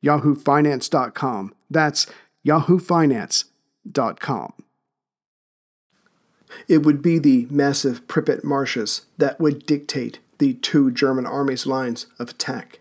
yahoofinance.com. 0.02 1.54
That's 1.70 2.08
yahoofinance.com. 2.44 3.53
It 6.68 6.78
would 6.78 7.02
be 7.02 7.18
the 7.18 7.46
massive 7.50 8.06
Pripyat 8.06 8.44
marshes 8.44 9.06
that 9.18 9.40
would 9.40 9.66
dictate 9.66 10.18
the 10.38 10.54
two 10.54 10.90
German 10.90 11.26
armies' 11.26 11.66
lines 11.66 12.06
of 12.18 12.30
attack. 12.30 12.80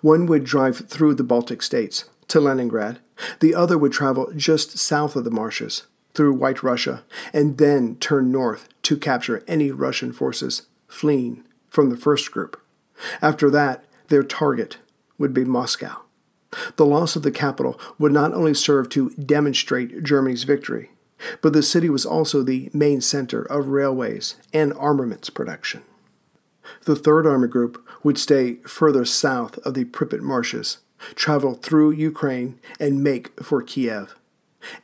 One 0.00 0.26
would 0.26 0.44
drive 0.44 0.88
through 0.88 1.14
the 1.14 1.24
Baltic 1.24 1.62
states 1.62 2.04
to 2.28 2.40
Leningrad, 2.40 3.00
the 3.40 3.54
other 3.54 3.76
would 3.76 3.92
travel 3.92 4.30
just 4.34 4.78
south 4.78 5.16
of 5.16 5.24
the 5.24 5.30
marshes 5.30 5.86
through 6.14 6.34
White 6.34 6.62
Russia 6.62 7.04
and 7.32 7.58
then 7.58 7.96
turn 7.96 8.30
north 8.30 8.68
to 8.82 8.96
capture 8.96 9.44
any 9.46 9.70
Russian 9.70 10.12
forces 10.12 10.66
fleeing 10.88 11.44
from 11.68 11.90
the 11.90 11.96
first 11.96 12.30
group. 12.30 12.60
After 13.22 13.50
that, 13.50 13.84
their 14.08 14.22
target 14.22 14.78
would 15.18 15.32
be 15.32 15.44
Moscow. 15.44 16.02
The 16.76 16.86
loss 16.86 17.16
of 17.16 17.22
the 17.22 17.30
capital 17.30 17.78
would 17.98 18.12
not 18.12 18.32
only 18.32 18.54
serve 18.54 18.88
to 18.90 19.10
demonstrate 19.10 20.02
Germany's 20.02 20.44
victory, 20.44 20.90
but 21.42 21.52
the 21.52 21.62
city 21.62 21.88
was 21.88 22.06
also 22.06 22.42
the 22.42 22.70
main 22.72 23.00
center 23.00 23.42
of 23.42 23.68
railways 23.68 24.36
and 24.52 24.72
armaments 24.74 25.30
production. 25.30 25.82
The 26.84 26.96
Third 26.96 27.26
Army 27.26 27.48
Group 27.48 27.86
would 28.02 28.18
stay 28.18 28.56
further 28.66 29.04
south 29.04 29.58
of 29.58 29.74
the 29.74 29.84
Pripyat 29.84 30.20
marshes, 30.22 30.78
travel 31.14 31.54
through 31.54 31.92
Ukraine, 31.92 32.58
and 32.78 33.02
make 33.02 33.42
for 33.42 33.62
Kiev. 33.62 34.14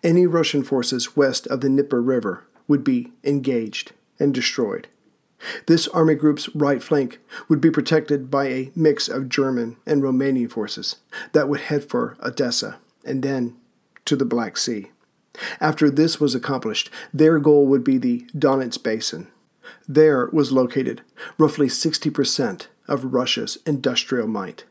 Any 0.02 0.26
Russian 0.26 0.62
forces 0.62 1.16
west 1.16 1.46
of 1.46 1.60
the 1.60 1.68
Dnieper 1.68 2.02
River 2.02 2.44
would 2.66 2.82
be 2.82 3.12
engaged 3.24 3.92
and 4.18 4.32
destroyed. 4.32 4.88
This 5.66 5.88
army 5.88 6.14
group's 6.14 6.48
right 6.54 6.82
flank 6.82 7.18
would 7.48 7.60
be 7.60 7.70
protected 7.70 8.30
by 8.30 8.46
a 8.46 8.72
mix 8.74 9.08
of 9.08 9.28
German 9.28 9.76
and 9.86 10.02
Romanian 10.02 10.50
forces 10.50 10.96
that 11.32 11.48
would 11.48 11.60
head 11.60 11.84
for 11.84 12.16
Odessa 12.22 12.78
and 13.04 13.22
then 13.22 13.56
to 14.04 14.16
the 14.16 14.24
Black 14.24 14.56
Sea. 14.56 14.90
After 15.60 15.90
this 15.90 16.18
was 16.18 16.34
accomplished, 16.34 16.90
their 17.12 17.38
goal 17.38 17.66
would 17.66 17.84
be 17.84 17.98
the 17.98 18.26
Donets 18.36 18.82
Basin, 18.82 19.28
there 19.88 20.28
was 20.32 20.52
located 20.52 21.02
roughly 21.38 21.66
60% 21.66 22.66
of 22.88 23.12
Russia's 23.12 23.58
industrial 23.66 24.28
might. 24.28 24.64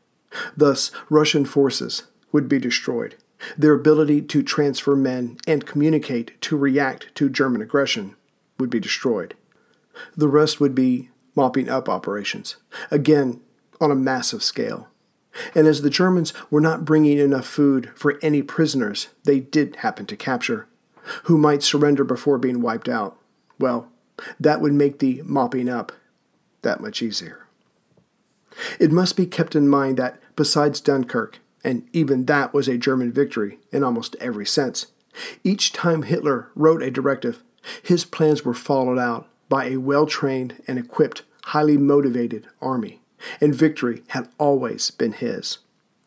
Thus, 0.56 0.90
Russian 1.08 1.44
forces 1.44 2.04
would 2.32 2.48
be 2.48 2.58
destroyed. 2.58 3.16
Their 3.56 3.74
ability 3.74 4.22
to 4.22 4.42
transfer 4.42 4.96
men 4.96 5.38
and 5.46 5.66
communicate 5.66 6.40
to 6.42 6.56
react 6.56 7.14
to 7.16 7.28
German 7.28 7.62
aggression 7.62 8.16
would 8.58 8.70
be 8.70 8.80
destroyed. 8.80 9.34
The 10.16 10.28
rest 10.28 10.60
would 10.60 10.74
be 10.74 11.10
mopping 11.34 11.68
up 11.68 11.88
operations, 11.88 12.56
again 12.90 13.40
on 13.80 13.90
a 13.90 13.96
massive 13.96 14.42
scale. 14.42 14.88
And 15.54 15.66
as 15.66 15.82
the 15.82 15.90
Germans 15.90 16.32
were 16.50 16.60
not 16.60 16.84
bringing 16.84 17.18
enough 17.18 17.46
food 17.46 17.90
for 17.94 18.18
any 18.22 18.42
prisoners 18.42 19.08
they 19.24 19.40
did 19.40 19.76
happen 19.76 20.06
to 20.06 20.16
capture, 20.16 20.66
who 21.24 21.36
might 21.36 21.62
surrender 21.62 22.04
before 22.04 22.38
being 22.38 22.62
wiped 22.62 22.88
out, 22.88 23.18
well, 23.58 23.88
that 24.40 24.60
would 24.60 24.72
make 24.72 24.98
the 24.98 25.22
mopping 25.24 25.68
up 25.68 25.92
that 26.62 26.80
much 26.80 27.02
easier. 27.02 27.46
It 28.80 28.90
must 28.90 29.16
be 29.16 29.26
kept 29.26 29.54
in 29.54 29.68
mind 29.68 29.98
that 29.98 30.20
besides 30.34 30.80
Dunkirk, 30.80 31.38
and 31.62 31.86
even 31.92 32.24
that 32.24 32.54
was 32.54 32.68
a 32.68 32.78
German 32.78 33.12
victory 33.12 33.58
in 33.70 33.84
almost 33.84 34.16
every 34.20 34.46
sense, 34.46 34.86
each 35.44 35.72
time 35.72 36.02
Hitler 36.02 36.50
wrote 36.54 36.82
a 36.82 36.90
directive, 36.90 37.42
his 37.82 38.04
plans 38.04 38.44
were 38.44 38.54
followed 38.54 38.98
out 38.98 39.28
by 39.48 39.66
a 39.66 39.76
well 39.76 40.06
trained 40.06 40.62
and 40.66 40.78
equipped, 40.78 41.22
highly 41.46 41.76
motivated 41.76 42.46
army, 42.60 43.00
and 43.40 43.54
victory 43.54 44.02
had 44.08 44.28
always 44.38 44.90
been 44.90 45.12
his. 45.12 45.58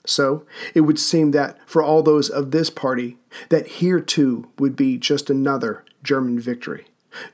So 0.06 0.45
it 0.73 0.82
would 0.82 0.99
seem 0.99 1.32
that 1.32 1.58
for 1.65 1.84
all 1.84 2.02
those 2.02 2.30
of 2.30 2.52
this 2.52 2.69
party, 2.69 3.17
that 3.49 3.67
here 3.67 3.99
too 3.99 4.49
would 4.58 4.75
be 4.75 4.97
just 4.97 5.30
another 5.30 5.86
German 6.04 6.39
victory, 6.39 6.86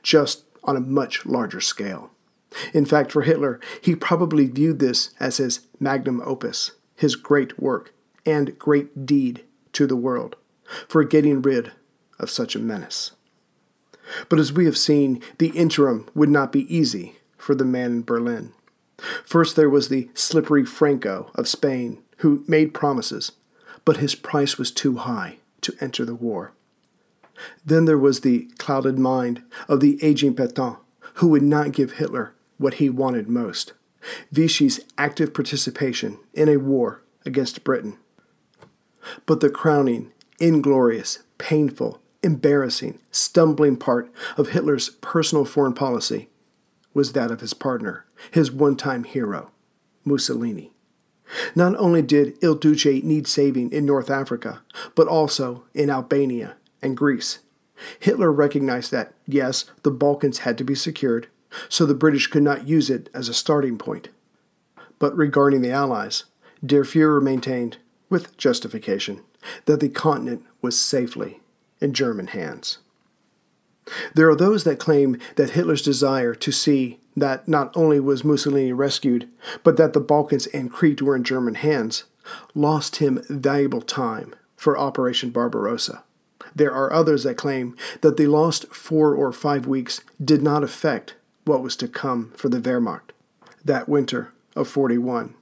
just 0.02 0.44
on 0.64 0.76
a 0.76 0.80
much 0.80 1.24
larger 1.24 1.60
scale. 1.60 2.10
In 2.72 2.84
fact, 2.84 3.12
for 3.12 3.22
Hitler, 3.22 3.60
he 3.80 3.94
probably 3.94 4.46
viewed 4.46 4.78
this 4.78 5.10
as 5.20 5.36
his 5.36 5.60
magnum 5.78 6.22
opus, 6.24 6.72
his 6.94 7.16
great 7.16 7.58
work 7.60 7.94
and 8.24 8.58
great 8.58 9.06
deed 9.06 9.44
to 9.72 9.86
the 9.86 9.96
world 9.96 10.36
for 10.88 11.04
getting 11.04 11.42
rid 11.42 11.72
of 12.18 12.30
such 12.30 12.56
a 12.56 12.60
menace. 12.60 13.12
But 14.28 14.38
as 14.38 14.52
we 14.52 14.64
have 14.66 14.76
seen, 14.76 15.22
the 15.38 15.48
interim 15.48 16.08
would 16.14 16.28
not 16.28 16.52
be 16.52 16.74
easy 16.74 17.16
for 17.36 17.54
the 17.54 17.64
man 17.64 17.90
in 17.92 18.02
Berlin. 18.02 18.52
First, 19.24 19.56
there 19.56 19.70
was 19.70 19.88
the 19.88 20.08
slippery 20.14 20.64
Franco 20.64 21.30
of 21.34 21.48
Spain, 21.48 22.02
who 22.18 22.44
made 22.46 22.74
promises, 22.74 23.32
but 23.84 23.98
his 23.98 24.14
price 24.14 24.58
was 24.58 24.70
too 24.70 24.96
high 24.96 25.38
to 25.60 25.74
enter 25.80 26.04
the 26.04 26.14
war. 26.14 26.52
Then 27.64 27.84
there 27.84 27.98
was 27.98 28.20
the 28.20 28.48
clouded 28.58 28.98
mind 28.98 29.42
of 29.68 29.80
the 29.80 30.02
aging 30.02 30.34
Pétain, 30.34 30.78
who 31.14 31.28
would 31.28 31.42
not 31.42 31.72
give 31.72 31.92
Hitler 31.92 32.34
what 32.58 32.74
he 32.74 32.88
wanted 32.88 33.28
most 33.28 33.72
Vichy's 34.32 34.80
active 34.96 35.34
participation 35.34 36.18
in 36.32 36.48
a 36.48 36.58
war 36.58 37.02
against 37.24 37.64
Britain. 37.64 37.98
But 39.26 39.40
the 39.40 39.50
crowning, 39.50 40.12
inglorious, 40.38 41.20
painful, 41.38 42.00
embarrassing, 42.26 42.98
stumbling 43.12 43.76
part 43.76 44.12
of 44.36 44.48
Hitler's 44.48 44.90
personal 44.90 45.44
foreign 45.44 45.72
policy 45.72 46.28
was 46.92 47.12
that 47.12 47.30
of 47.30 47.40
his 47.40 47.54
partner, 47.54 48.04
his 48.32 48.50
one 48.50 48.76
time 48.76 49.04
hero, 49.04 49.52
Mussolini. 50.04 50.72
Not 51.54 51.76
only 51.76 52.02
did 52.02 52.36
Il 52.42 52.56
Duce 52.56 53.02
need 53.02 53.28
saving 53.28 53.70
in 53.70 53.86
North 53.86 54.10
Africa, 54.10 54.62
but 54.94 55.06
also 55.06 55.64
in 55.72 55.88
Albania 55.88 56.56
and 56.82 56.96
Greece. 56.96 57.38
Hitler 58.00 58.32
recognized 58.32 58.90
that, 58.90 59.14
yes, 59.26 59.66
the 59.82 59.90
Balkans 59.90 60.38
had 60.38 60.58
to 60.58 60.64
be 60.64 60.74
secured, 60.74 61.28
so 61.68 61.86
the 61.86 61.94
British 61.94 62.26
could 62.26 62.42
not 62.42 62.66
use 62.66 62.90
it 62.90 63.08
as 63.14 63.28
a 63.28 63.34
starting 63.34 63.78
point. 63.78 64.08
But 64.98 65.16
regarding 65.16 65.62
the 65.62 65.70
Allies, 65.70 66.24
Der 66.64 66.84
Fuhrer 66.84 67.22
maintained, 67.22 67.78
with 68.08 68.36
justification, 68.36 69.20
that 69.66 69.80
the 69.80 69.88
continent 69.88 70.44
was 70.60 70.80
safely 70.80 71.40
in 71.80 71.92
German 71.92 72.28
hands. 72.28 72.78
There 74.14 74.28
are 74.28 74.36
those 74.36 74.64
that 74.64 74.78
claim 74.78 75.18
that 75.36 75.50
Hitler's 75.50 75.82
desire 75.82 76.34
to 76.34 76.52
see 76.52 76.98
that 77.16 77.46
not 77.46 77.74
only 77.76 78.00
was 78.00 78.24
Mussolini 78.24 78.72
rescued, 78.72 79.28
but 79.62 79.76
that 79.76 79.92
the 79.92 80.00
Balkans 80.00 80.46
and 80.48 80.72
Crete 80.72 81.02
were 81.02 81.16
in 81.16 81.24
German 81.24 81.54
hands, 81.54 82.04
lost 82.54 82.96
him 82.96 83.22
valuable 83.28 83.80
time 83.80 84.34
for 84.56 84.76
Operation 84.76 85.30
Barbarossa. 85.30 86.02
There 86.54 86.72
are 86.72 86.92
others 86.92 87.22
that 87.22 87.36
claim 87.36 87.76
that 88.00 88.16
the 88.16 88.26
lost 88.26 88.74
four 88.74 89.14
or 89.14 89.32
five 89.32 89.66
weeks 89.66 90.00
did 90.22 90.42
not 90.42 90.64
affect 90.64 91.14
what 91.44 91.62
was 91.62 91.76
to 91.76 91.88
come 91.88 92.32
for 92.34 92.48
the 92.48 92.60
Wehrmacht 92.60 93.12
that 93.64 93.88
winter 93.88 94.32
of 94.54 94.68
41. 94.68 95.34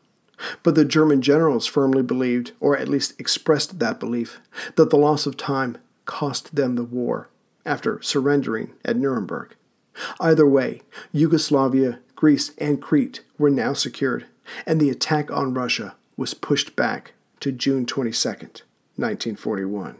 But 0.63 0.75
the 0.75 0.85
German 0.85 1.23
generals 1.23 1.67
firmly 1.67 2.03
believed, 2.03 2.53
or 2.59 2.77
at 2.77 2.89
least 2.89 3.19
expressed 3.21 3.79
that 3.79 4.01
belief, 4.01 4.41
that 4.77 4.91
the 4.91 4.97
loss 4.97 5.27
of 5.27 5.37
time 5.37 5.77
cost 6.07 6.55
them 6.55 6.77
the 6.77 6.85
war 6.85 7.29
after 7.65 8.01
surrendering 8.03 8.73
at 8.85 8.97
Nuremberg. 8.97 9.55
Either 10.21 10.47
way, 10.47 10.83
Yugoslavia, 11.13 12.01
Greece, 12.17 12.53
and 12.59 12.83
Crete 12.83 13.21
were 13.39 13.51
now 13.51 13.73
secured, 13.73 14.27
and 14.67 14.81
the 14.81 14.91
attack 14.91 15.31
on 15.31 15.55
Russia 15.55 15.95
was 16.17 16.35
pushed 16.35 16.77
back 16.77 17.13
to 17.41 17.53
June 17.53 17.87
22nd. 17.87 18.63
1941. 18.97 19.97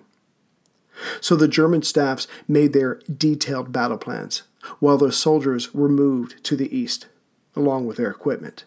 So 1.21 1.35
the 1.35 1.49
German 1.49 1.83
staffs 1.83 2.29
made 2.47 2.73
their 2.73 3.01
detailed 3.13 3.73
battle 3.73 3.99
plans, 3.99 4.43
while 4.79 4.97
their 4.97 5.11
soldiers 5.11 5.75
were 5.75 5.89
moved 5.89 6.43
to 6.45 6.57
the 6.57 6.75
east, 6.77 7.09
along 7.57 7.87
with 7.87 7.97
their 7.97 8.11
equipment. 8.11 8.65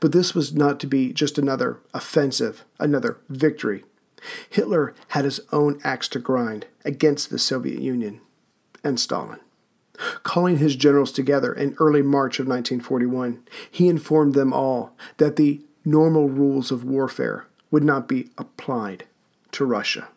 But 0.00 0.12
this 0.12 0.34
was 0.34 0.52
not 0.52 0.80
to 0.80 0.86
be 0.86 1.12
just 1.12 1.38
another 1.38 1.78
offensive, 1.92 2.64
another 2.80 3.18
victory. 3.28 3.84
Hitler 4.48 4.94
had 5.08 5.24
his 5.24 5.40
own 5.52 5.80
axe 5.84 6.08
to 6.08 6.18
grind 6.18 6.66
against 6.84 7.30
the 7.30 7.38
Soviet 7.38 7.80
Union 7.80 8.20
and 8.82 8.98
Stalin. 8.98 9.40
Calling 10.22 10.58
his 10.58 10.76
generals 10.76 11.12
together 11.12 11.52
in 11.52 11.76
early 11.78 12.02
March 12.02 12.40
of 12.40 12.46
1941, 12.46 13.42
he 13.70 13.88
informed 13.88 14.34
them 14.34 14.52
all 14.52 14.92
that 15.18 15.36
the 15.36 15.60
normal 15.84 16.28
rules 16.28 16.70
of 16.70 16.84
warfare 16.84 17.46
would 17.70 17.84
not 17.84 18.08
be 18.08 18.30
applied 18.36 19.04
to 19.52 19.64
Russia. 19.64 20.08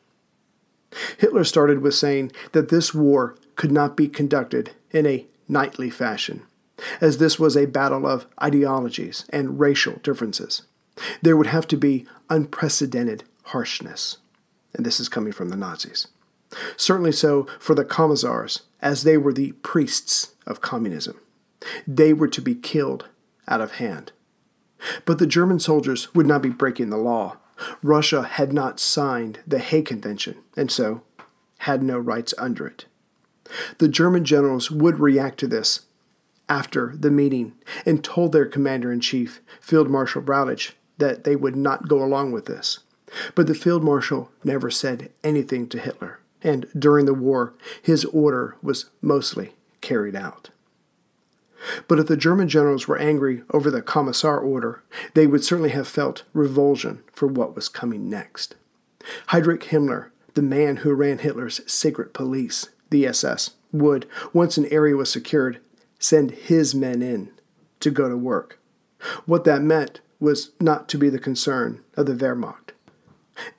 Hitler 1.17 1.43
started 1.43 1.81
with 1.81 1.93
saying 1.93 2.31
that 2.53 2.69
this 2.69 2.93
war 2.93 3.35
could 3.55 3.71
not 3.71 3.95
be 3.95 4.07
conducted 4.07 4.71
in 4.91 5.05
a 5.05 5.25
knightly 5.47 5.89
fashion, 5.89 6.43
as 7.01 7.17
this 7.17 7.37
was 7.37 7.55
a 7.55 7.65
battle 7.65 8.07
of 8.07 8.25
ideologies 8.41 9.25
and 9.29 9.59
racial 9.59 9.99
differences. 10.03 10.63
There 11.21 11.37
would 11.37 11.47
have 11.47 11.67
to 11.67 11.77
be 11.77 12.05
unprecedented 12.29 13.23
harshness. 13.47 14.17
And 14.73 14.85
this 14.85 14.99
is 14.99 15.09
coming 15.09 15.33
from 15.33 15.49
the 15.49 15.57
Nazis. 15.57 16.07
Certainly 16.75 17.13
so 17.13 17.47
for 17.59 17.75
the 17.75 17.85
Commissars, 17.85 18.63
as 18.81 19.03
they 19.03 19.17
were 19.17 19.33
the 19.33 19.53
priests 19.63 20.35
of 20.45 20.61
communism. 20.61 21.19
They 21.87 22.13
were 22.13 22.27
to 22.27 22.41
be 22.41 22.55
killed 22.55 23.07
out 23.47 23.61
of 23.61 23.73
hand. 23.73 24.11
But 25.05 25.19
the 25.19 25.27
German 25.27 25.59
soldiers 25.59 26.13
would 26.13 26.27
not 26.27 26.41
be 26.41 26.49
breaking 26.49 26.89
the 26.89 26.97
law. 26.97 27.37
Russia 27.81 28.23
had 28.23 28.53
not 28.53 28.79
signed 28.79 29.39
the 29.47 29.59
Hague 29.59 29.87
Convention, 29.87 30.37
and 30.55 30.71
so 30.71 31.01
had 31.59 31.81
no 31.81 31.97
rights 31.97 32.33
under 32.37 32.67
it. 32.67 32.85
The 33.79 33.87
German 33.87 34.25
generals 34.25 34.69
would 34.69 34.99
react 34.99 35.39
to 35.39 35.47
this 35.47 35.81
after 36.47 36.93
the 36.95 37.11
meeting 37.11 37.53
and 37.85 38.03
told 38.03 38.31
their 38.31 38.45
commander 38.45 38.91
in 38.91 38.99
chief, 38.99 39.41
Field 39.59 39.89
Marshal 39.89 40.21
Brauchitsch, 40.21 40.73
that 40.97 41.23
they 41.23 41.35
would 41.35 41.55
not 41.55 41.87
go 41.87 42.03
along 42.03 42.31
with 42.31 42.45
this. 42.45 42.79
But 43.35 43.47
the 43.47 43.55
Field 43.55 43.83
Marshal 43.83 44.31
never 44.43 44.69
said 44.69 45.11
anything 45.23 45.67
to 45.69 45.79
Hitler, 45.79 46.19
and 46.43 46.67
during 46.77 47.05
the 47.05 47.13
war, 47.13 47.53
his 47.81 48.05
order 48.05 48.55
was 48.61 48.89
mostly 49.01 49.53
carried 49.81 50.15
out. 50.15 50.49
But 51.87 51.99
if 51.99 52.07
the 52.07 52.17
German 52.17 52.49
generals 52.49 52.87
were 52.87 52.97
angry 52.97 53.43
over 53.51 53.71
the 53.71 53.81
Commissar 53.81 54.39
order, 54.39 54.83
they 55.13 55.27
would 55.27 55.43
certainly 55.43 55.71
have 55.71 55.87
felt 55.87 56.23
revulsion 56.33 57.03
for 57.11 57.27
what 57.27 57.55
was 57.55 57.69
coming 57.69 58.09
next. 58.09 58.55
Heinrich 59.27 59.63
Himmler, 59.63 60.09
the 60.33 60.41
man 60.41 60.77
who 60.77 60.93
ran 60.93 61.19
Hitler's 61.19 61.61
secret 61.65 62.13
police, 62.13 62.69
the 62.89 63.07
SS, 63.07 63.51
would, 63.71 64.07
once 64.33 64.57
an 64.57 64.65
area 64.67 64.95
was 64.95 65.11
secured, 65.11 65.59
send 65.99 66.31
his 66.31 66.75
men 66.75 67.01
in 67.01 67.31
to 67.79 67.89
go 67.89 68.07
to 68.07 68.17
work. 68.17 68.59
What 69.25 69.43
that 69.45 69.61
meant 69.61 69.99
was 70.19 70.51
not 70.59 70.87
to 70.89 70.97
be 70.97 71.09
the 71.09 71.19
concern 71.19 71.83
of 71.95 72.05
the 72.05 72.13
Wehrmacht. 72.13 72.66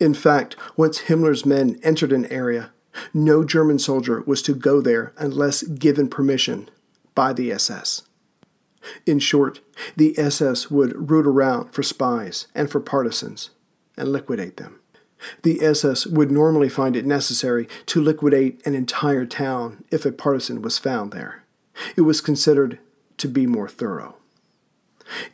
In 0.01 0.15
fact, 0.15 0.57
once 0.77 1.03
Himmler's 1.03 1.47
men 1.47 1.79
entered 1.83 2.13
an 2.13 2.27
area, 2.27 2.71
no 3.15 3.45
German 3.45 3.79
soldier 3.79 4.23
was 4.27 4.43
to 4.43 4.55
go 4.55 4.81
there 4.81 5.13
unless 5.19 5.63
given 5.63 6.09
permission 6.09 6.69
by 7.15 7.33
the 7.33 7.53
SS. 7.53 8.03
In 9.07 9.19
short, 9.19 9.61
the 9.97 10.19
SS 10.19 10.71
would 10.71 11.11
root 11.11 11.27
around 11.27 11.73
for 11.73 11.83
spies 11.83 12.47
and 12.55 12.71
for 12.71 12.81
partisans 12.81 13.51
and 13.97 14.11
liquidate 14.11 14.57
them. 14.57 14.81
The 15.43 15.63
SS 15.65 16.07
would 16.07 16.31
normally 16.31 16.69
find 16.69 16.95
it 16.95 17.05
necessary 17.05 17.69
to 17.87 18.01
liquidate 18.01 18.65
an 18.65 18.75
entire 18.75 19.27
town 19.27 19.85
if 19.91 20.07
a 20.07 20.13
partisan 20.13 20.63
was 20.63 20.79
found 20.79 21.13
there. 21.13 21.43
It 21.97 22.03
was 22.03 22.21
considered 22.21 22.79
to 23.19 23.29
be 23.29 23.47
more 23.47 23.69
thorough. 23.69 24.17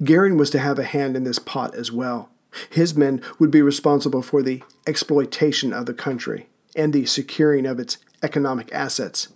Goering 0.02 0.36
was 0.36 0.50
to 0.50 0.58
have 0.58 0.78
a 0.78 0.84
hand 0.84 1.16
in 1.16 1.24
this 1.24 1.38
pot 1.38 1.74
as 1.74 1.92
well. 1.92 2.30
His 2.70 2.94
men 2.94 3.20
would 3.38 3.50
be 3.50 3.62
responsible 3.62 4.22
for 4.22 4.42
the 4.42 4.62
exploitation 4.86 5.72
of 5.72 5.86
the 5.86 5.94
country 5.94 6.48
and 6.76 6.92
the 6.92 7.06
securing 7.06 7.66
of 7.66 7.78
its 7.78 7.98
economic 8.22 8.72
assets 8.72 9.28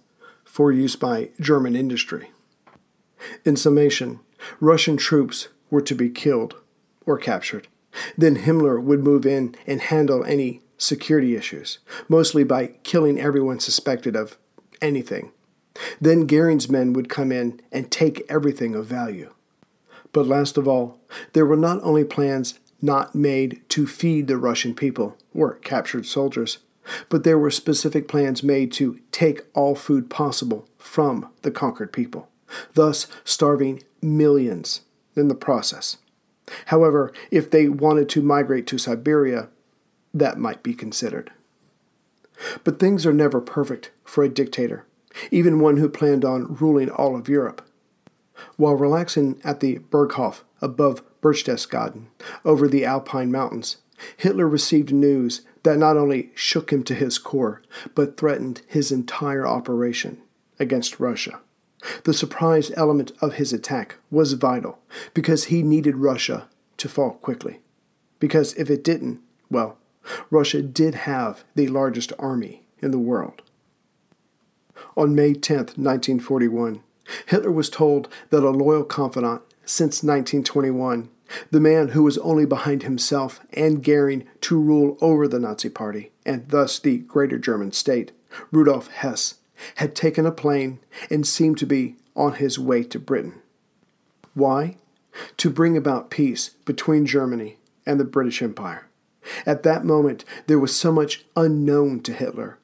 for 0.44 0.72
use 0.72 0.96
by 0.96 1.30
German 1.40 1.76
industry. 1.76 2.30
In 3.44 3.56
summation, 3.56 4.20
Russian 4.60 4.96
troops 4.96 5.48
were 5.70 5.82
to 5.82 5.94
be 5.94 6.08
killed 6.08 6.56
or 7.06 7.18
captured. 7.18 7.68
Then 8.16 8.36
Himmler 8.36 8.80
would 8.80 9.02
move 9.02 9.26
in 9.26 9.54
and 9.66 9.80
handle 9.80 10.24
any 10.24 10.62
security 10.76 11.34
issues, 11.34 11.78
mostly 12.08 12.44
by 12.44 12.74
killing 12.84 13.20
everyone 13.20 13.60
suspected 13.60 14.14
of 14.14 14.38
anything. 14.80 15.32
Then 16.00 16.26
Goering's 16.26 16.68
men 16.68 16.92
would 16.92 17.08
come 17.08 17.32
in 17.32 17.60
and 17.72 17.90
take 17.90 18.24
everything 18.28 18.74
of 18.74 18.86
value. 18.86 19.32
But 20.12 20.26
last 20.26 20.56
of 20.56 20.66
all, 20.66 20.98
there 21.32 21.46
were 21.46 21.56
not 21.56 21.82
only 21.82 22.04
plans 22.04 22.58
not 22.80 23.14
made 23.14 23.60
to 23.70 23.86
feed 23.86 24.26
the 24.26 24.38
Russian 24.38 24.74
people 24.74 25.16
or 25.34 25.54
captured 25.54 26.06
soldiers, 26.06 26.58
but 27.08 27.24
there 27.24 27.38
were 27.38 27.50
specific 27.50 28.08
plans 28.08 28.42
made 28.42 28.72
to 28.72 29.00
take 29.12 29.42
all 29.54 29.74
food 29.74 30.08
possible 30.08 30.68
from 30.78 31.28
the 31.42 31.50
conquered 31.50 31.92
people 31.92 32.28
thus 32.74 33.06
starving 33.24 33.82
millions 34.02 34.82
in 35.16 35.28
the 35.28 35.34
process. 35.34 35.98
However, 36.66 37.12
if 37.30 37.50
they 37.50 37.68
wanted 37.68 38.08
to 38.10 38.22
migrate 38.22 38.66
to 38.68 38.78
Siberia, 38.78 39.48
that 40.14 40.38
might 40.38 40.62
be 40.62 40.74
considered. 40.74 41.30
But 42.64 42.78
things 42.78 43.04
are 43.04 43.12
never 43.12 43.40
perfect 43.40 43.90
for 44.04 44.24
a 44.24 44.28
dictator, 44.28 44.86
even 45.30 45.60
one 45.60 45.76
who 45.76 45.88
planned 45.88 46.24
on 46.24 46.54
ruling 46.54 46.88
all 46.88 47.16
of 47.16 47.28
Europe. 47.28 47.66
While 48.56 48.76
relaxing 48.76 49.40
at 49.44 49.60
the 49.60 49.80
Berghof 49.90 50.42
above 50.62 51.02
Berchtesgaden 51.22 52.06
over 52.44 52.68
the 52.68 52.84
Alpine 52.84 53.30
Mountains, 53.30 53.78
Hitler 54.16 54.48
received 54.48 54.92
news 54.92 55.42
that 55.64 55.78
not 55.78 55.96
only 55.96 56.30
shook 56.34 56.72
him 56.72 56.82
to 56.84 56.94
his 56.94 57.18
core, 57.18 57.62
but 57.94 58.16
threatened 58.16 58.62
his 58.66 58.92
entire 58.92 59.46
operation 59.46 60.18
against 60.58 61.00
Russia. 61.00 61.40
The 62.04 62.14
surprise 62.14 62.70
element 62.76 63.12
of 63.20 63.34
his 63.34 63.52
attack 63.52 63.96
was 64.10 64.32
vital 64.34 64.78
because 65.14 65.44
he 65.44 65.62
needed 65.62 65.96
Russia 65.96 66.48
to 66.78 66.88
fall 66.88 67.12
quickly. 67.12 67.60
Because 68.18 68.54
if 68.54 68.70
it 68.70 68.82
didn't, 68.82 69.20
well, 69.50 69.78
Russia 70.30 70.62
did 70.62 70.94
have 70.94 71.44
the 71.54 71.68
largest 71.68 72.12
army 72.18 72.62
in 72.80 72.90
the 72.90 72.98
world. 72.98 73.42
On 74.96 75.14
May 75.14 75.34
10, 75.34 75.56
1941, 75.56 76.80
Hitler 77.26 77.52
was 77.52 77.70
told 77.70 78.08
that 78.30 78.42
a 78.42 78.50
loyal 78.50 78.84
confidant 78.84 79.42
since 79.68 80.02
1921, 80.02 81.10
the 81.50 81.60
man 81.60 81.88
who 81.88 82.02
was 82.02 82.18
only 82.18 82.46
behind 82.46 82.82
himself 82.82 83.40
and 83.52 83.84
Goering 83.84 84.26
to 84.42 84.58
rule 84.58 84.96
over 85.00 85.28
the 85.28 85.38
Nazi 85.38 85.68
Party, 85.68 86.10
and 86.24 86.48
thus 86.48 86.78
the 86.78 86.98
greater 86.98 87.38
German 87.38 87.72
state, 87.72 88.12
Rudolf 88.50 88.88
Hess, 88.88 89.34
had 89.76 89.94
taken 89.94 90.24
a 90.24 90.32
plane 90.32 90.78
and 91.10 91.26
seemed 91.26 91.58
to 91.58 91.66
be 91.66 91.96
on 92.16 92.34
his 92.34 92.58
way 92.58 92.82
to 92.84 92.98
Britain. 92.98 93.34
Why? 94.34 94.76
To 95.36 95.50
bring 95.50 95.76
about 95.76 96.10
peace 96.10 96.50
between 96.64 97.06
Germany 97.06 97.58
and 97.84 98.00
the 98.00 98.04
British 98.04 98.40
Empire. 98.40 98.86
At 99.44 99.64
that 99.64 99.84
moment, 99.84 100.24
there 100.46 100.58
was 100.58 100.74
so 100.74 100.92
much 100.92 101.24
unknown 101.36 102.00
to 102.00 102.12
Hitler. 102.12 102.58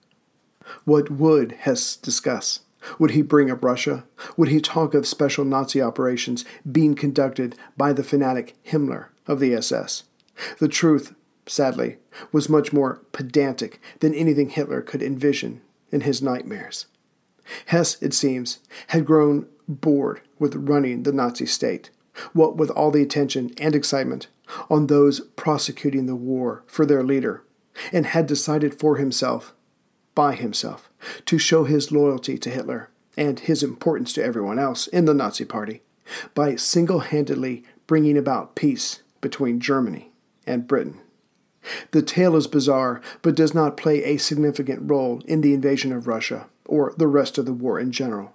What 0.85 1.11
would 1.11 1.53
Hess 1.53 1.97
discuss? 1.97 2.61
Would 2.99 3.13
he 3.13 3.23
bring 3.23 3.51
up 3.51 3.65
Russia? 3.65 4.05
Would 4.37 4.49
he 4.49 4.61
talk 4.61 4.95
of 4.95 5.07
special 5.07 5.45
Nazi 5.45 5.81
operations 5.81 6.45
being 6.71 6.95
conducted 6.95 7.57
by 7.77 7.93
the 7.93 8.05
fanatic 8.05 8.57
Himmler 8.65 9.07
of 9.27 9.41
the 9.41 9.55
SS? 9.55 10.05
The 10.59 10.69
truth, 10.69 11.15
sadly, 11.47 11.99
was 12.33 12.49
much 12.49 12.73
more 12.73 13.01
pedantic 13.13 13.81
than 14.01 14.15
anything 14.15 14.51
Hitler 14.51 14.83
could 14.83 15.03
envision 15.03 15.63
in 15.91 16.03
his 16.03 16.23
nightmares. 16.23 16.87
Hess, 17.67 18.01
it 18.03 18.15
seems, 18.15 18.59
had 18.89 19.05
grown 19.05 19.47
bored 19.69 20.21
with 20.39 20.55
running 20.57 21.03
the 21.03 21.13
Nazi 21.13 21.47
state, 21.47 21.91
what 22.33 22.57
with 22.57 22.71
all 22.71 22.91
the 22.91 23.03
attention 23.03 23.53
and 23.59 23.75
excitement 23.75 24.29
on 24.71 24.87
those 24.87 25.21
prosecuting 25.37 26.07
the 26.07 26.17
war 26.17 26.65
for 26.67 26.85
their 26.85 27.03
leader, 27.03 27.45
and 27.93 28.07
had 28.07 28.27
decided 28.27 28.79
for 28.79 28.97
himself, 28.97 29.55
by 30.15 30.35
himself, 30.35 30.91
to 31.27 31.39
show 31.39 31.65
his 31.65 31.93
loyalty 31.93 32.39
to 32.39 32.51
Hitler 32.51 32.91
and 33.17 33.41
his 33.41 33.63
importance 33.63 34.13
to 34.15 34.25
everyone 34.25 34.59
else 34.59 34.87
in 34.89 35.05
the 35.05 35.15
Nazi 35.15 35.45
Party 35.45 35.83
by 36.35 36.57
single 36.57 37.01
handedly 37.01 37.65
bringing 37.87 38.17
about 38.17 38.55
peace 38.55 39.03
between 39.21 39.61
Germany 39.61 40.13
and 40.47 40.69
Britain. 40.69 41.01
The 41.93 42.03
tale 42.03 42.37
is 42.37 42.47
bizarre, 42.47 43.01
but 43.23 43.35
does 43.35 43.55
not 43.55 43.77
play 43.77 44.05
a 44.05 44.19
significant 44.19 44.91
role 44.91 45.23
in 45.27 45.41
the 45.41 45.55
invasion 45.55 45.93
of 45.93 46.07
Russia 46.07 46.47
or 46.67 46.95
the 46.97 47.07
rest 47.07 47.39
of 47.39 47.47
the 47.47 47.53
war 47.53 47.79
in 47.81 47.91
general. 47.91 48.35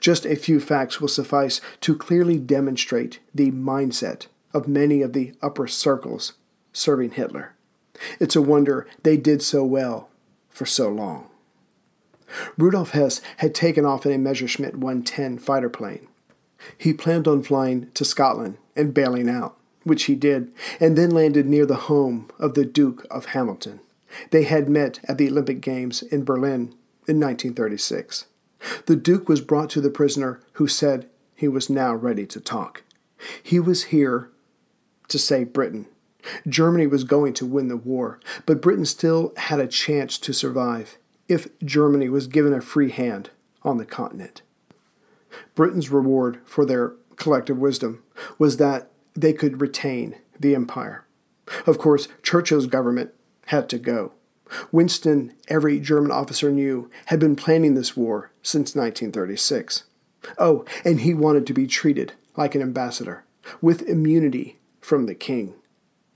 Just 0.00 0.26
a 0.26 0.34
few 0.34 0.58
facts 0.58 1.00
will 1.00 1.08
suffice 1.08 1.60
to 1.82 1.96
clearly 1.96 2.38
demonstrate 2.38 3.20
the 3.32 3.52
mindset 3.52 4.26
of 4.52 4.66
many 4.66 5.02
of 5.02 5.12
the 5.12 5.34
upper 5.40 5.68
circles 5.68 6.32
serving 6.72 7.12
Hitler. 7.12 7.54
It's 8.18 8.36
a 8.36 8.42
wonder 8.42 8.86
they 9.02 9.16
did 9.16 9.42
so 9.42 9.64
well 9.64 10.08
for 10.58 10.66
so 10.66 10.88
long. 10.88 11.28
Rudolf 12.58 12.90
Hess 12.90 13.22
had 13.36 13.54
taken 13.54 13.84
off 13.84 14.04
in 14.04 14.12
a 14.12 14.18
Messerschmitt 14.18 14.76
110 14.76 15.38
fighter 15.38 15.70
plane. 15.70 16.08
He 16.76 16.92
planned 16.92 17.28
on 17.28 17.44
flying 17.44 17.90
to 17.94 18.04
Scotland 18.04 18.58
and 18.74 18.92
bailing 18.92 19.28
out, 19.30 19.56
which 19.84 20.04
he 20.04 20.16
did, 20.16 20.52
and 20.80 20.98
then 20.98 21.12
landed 21.12 21.46
near 21.46 21.64
the 21.64 21.86
home 21.86 22.28
of 22.40 22.54
the 22.54 22.64
Duke 22.64 23.06
of 23.08 23.26
Hamilton. 23.26 23.78
They 24.30 24.42
had 24.42 24.68
met 24.68 24.98
at 25.04 25.16
the 25.16 25.28
Olympic 25.28 25.60
Games 25.60 26.02
in 26.02 26.24
Berlin 26.24 26.74
in 27.06 27.20
1936. 27.20 28.26
The 28.86 28.96
Duke 28.96 29.28
was 29.28 29.40
brought 29.40 29.70
to 29.70 29.80
the 29.80 29.90
prisoner, 29.90 30.40
who 30.54 30.66
said 30.66 31.08
he 31.36 31.46
was 31.46 31.70
now 31.70 31.94
ready 31.94 32.26
to 32.26 32.40
talk. 32.40 32.82
He 33.40 33.60
was 33.60 33.84
here 33.84 34.30
to 35.06 35.18
save 35.18 35.52
Britain. 35.52 35.86
Germany 36.46 36.86
was 36.86 37.04
going 37.04 37.34
to 37.34 37.46
win 37.46 37.68
the 37.68 37.76
war, 37.76 38.20
but 38.46 38.62
Britain 38.62 38.84
still 38.84 39.32
had 39.36 39.60
a 39.60 39.66
chance 39.66 40.18
to 40.18 40.32
survive 40.32 40.98
if 41.28 41.48
Germany 41.60 42.08
was 42.08 42.26
given 42.26 42.52
a 42.52 42.60
free 42.60 42.90
hand 42.90 43.30
on 43.62 43.78
the 43.78 43.84
continent. 43.84 44.42
Britain's 45.54 45.90
reward 45.90 46.40
for 46.44 46.64
their 46.64 46.94
collective 47.16 47.58
wisdom 47.58 48.02
was 48.38 48.56
that 48.56 48.90
they 49.14 49.32
could 49.32 49.60
retain 49.60 50.16
the 50.38 50.54
empire. 50.54 51.04
Of 51.66 51.78
course, 51.78 52.08
Churchill's 52.22 52.66
government 52.66 53.12
had 53.46 53.68
to 53.70 53.78
go. 53.78 54.12
Winston, 54.72 55.34
every 55.48 55.78
German 55.78 56.10
officer 56.10 56.50
knew, 56.50 56.90
had 57.06 57.18
been 57.18 57.36
planning 57.36 57.74
this 57.74 57.96
war 57.96 58.30
since 58.42 58.74
1936. 58.74 59.84
Oh, 60.38 60.64
and 60.84 61.00
he 61.00 61.14
wanted 61.14 61.46
to 61.46 61.52
be 61.52 61.66
treated 61.66 62.12
like 62.36 62.54
an 62.54 62.62
ambassador, 62.62 63.24
with 63.60 63.82
immunity 63.82 64.58
from 64.80 65.06
the 65.06 65.14
king. 65.14 65.54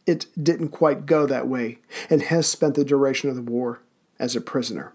It 0.06 0.26
didn't 0.42 0.68
quite 0.68 1.06
go 1.06 1.26
that 1.26 1.48
way, 1.48 1.78
and 2.10 2.22
Hess 2.22 2.48
spent 2.48 2.74
the 2.74 2.84
duration 2.84 3.30
of 3.30 3.36
the 3.36 3.42
war 3.42 3.80
as 4.18 4.34
a 4.34 4.40
prisoner. 4.40 4.94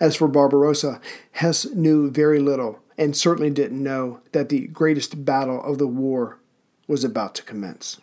As 0.00 0.16
for 0.16 0.28
Barbarossa, 0.28 1.00
Hess 1.32 1.66
knew 1.66 2.10
very 2.10 2.38
little 2.38 2.80
and 2.98 3.16
certainly 3.16 3.50
didn't 3.50 3.82
know 3.82 4.20
that 4.32 4.48
the 4.48 4.66
greatest 4.68 5.24
battle 5.24 5.62
of 5.62 5.78
the 5.78 5.86
war 5.86 6.38
was 6.86 7.04
about 7.04 7.34
to 7.36 7.42
commence. 7.42 8.00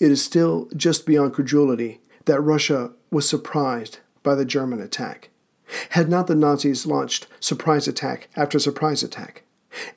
It 0.00 0.10
is 0.10 0.24
still 0.24 0.68
just 0.76 1.06
beyond 1.06 1.34
credulity 1.34 2.00
that 2.24 2.40
Russia 2.40 2.92
was 3.10 3.28
surprised 3.28 3.98
by 4.22 4.34
the 4.34 4.44
German 4.44 4.80
attack. 4.80 5.30
Had 5.90 6.08
not 6.08 6.26
the 6.26 6.34
Nazis 6.34 6.86
launched 6.86 7.26
surprise 7.40 7.86
attack 7.86 8.28
after 8.36 8.58
surprise 8.58 9.02
attack, 9.02 9.42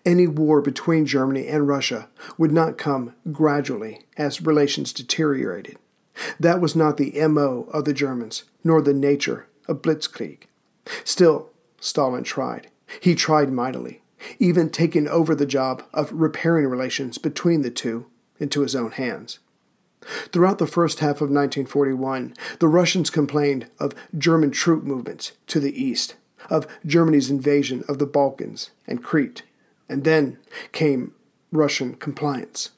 any 0.06 0.28
war 0.28 0.62
between 0.62 1.06
Germany 1.06 1.48
and 1.48 1.68
Russia 1.68 2.10
would 2.38 2.52
not 2.52 2.78
come 2.78 3.13
gradually 3.32 4.02
as 4.18 4.42
relations 4.42 4.94
deteriorated. 4.94 5.78
That 6.40 6.62
was 6.62 6.76
not 6.76 6.98
the 6.98 7.13
MO 7.28 7.68
of 7.72 7.86
the 7.86 7.94
Germans, 7.94 8.44
nor 8.63 8.82
the 8.82 8.94
nature 8.94 9.48
of 9.68 9.82
blitzkrieg. 9.82 10.44
Still, 11.04 11.50
Stalin 11.80 12.24
tried. 12.24 12.68
He 13.02 13.16
tried 13.16 13.52
mightily, 13.52 14.02
even 14.40 14.70
taking 14.70 15.08
over 15.08 15.36
the 15.36 15.46
job 15.46 15.84
of 15.94 16.12
repairing 16.12 16.68
relations 16.68 17.18
between 17.18 17.62
the 17.62 17.72
two 17.72 18.08
into 18.40 18.62
his 18.62 18.76
own 18.76 18.92
hands. 18.92 19.40
Throughout 20.32 20.58
the 20.58 20.68
first 20.68 21.00
half 21.00 21.18
of 21.18 21.30
1941, 21.30 22.34
the 22.60 22.68
Russians 22.68 23.10
complained 23.10 23.68
of 23.80 23.94
German 24.18 24.52
troop 24.52 24.84
movements 24.84 25.34
to 25.48 25.60
the 25.60 25.82
east, 25.82 26.16
of 26.50 26.68
Germany's 26.86 27.30
invasion 27.30 27.84
of 27.88 28.00
the 28.00 28.06
Balkans 28.06 28.70
and 28.86 29.04
Crete, 29.04 29.44
and 29.89 30.04
then 30.04 30.38
came 30.71 31.13
Russian 31.52 31.95
compliance. 31.95 32.71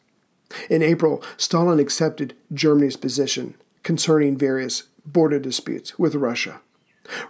In 0.69 0.81
April, 0.81 1.23
Stalin 1.37 1.79
accepted 1.79 2.35
Germany's 2.53 2.97
position 2.97 3.55
concerning 3.83 4.37
various 4.37 4.83
border 5.05 5.39
disputes 5.39 5.97
with 5.97 6.15
Russia. 6.15 6.61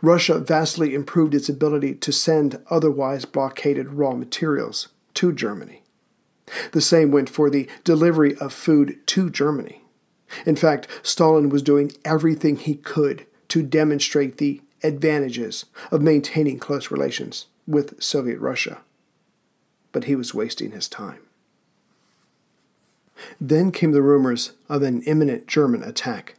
Russia 0.01 0.39
vastly 0.39 0.93
improved 0.93 1.33
its 1.33 1.49
ability 1.49 1.95
to 1.95 2.11
send 2.11 2.61
otherwise 2.69 3.25
blockaded 3.25 3.93
raw 3.93 4.13
materials 4.13 4.89
to 5.13 5.31
Germany. 5.31 5.83
The 6.71 6.81
same 6.81 7.11
went 7.11 7.29
for 7.29 7.49
the 7.49 7.69
delivery 7.83 8.35
of 8.37 8.53
food 8.53 8.97
to 9.07 9.29
Germany. 9.29 9.83
In 10.45 10.55
fact, 10.55 10.87
Stalin 11.03 11.49
was 11.49 11.61
doing 11.61 11.91
everything 12.03 12.57
he 12.57 12.75
could 12.75 13.25
to 13.49 13.63
demonstrate 13.63 14.37
the 14.37 14.61
advantages 14.83 15.65
of 15.91 16.01
maintaining 16.01 16.59
close 16.59 16.91
relations 16.91 17.47
with 17.67 18.01
Soviet 18.01 18.39
Russia. 18.39 18.81
But 19.91 20.05
he 20.05 20.15
was 20.15 20.33
wasting 20.33 20.71
his 20.71 20.87
time. 20.87 21.19
Then 23.39 23.71
came 23.71 23.91
the 23.91 24.01
rumors 24.01 24.53
of 24.69 24.81
an 24.81 25.01
imminent 25.03 25.47
German 25.47 25.83
attack. 25.83 26.35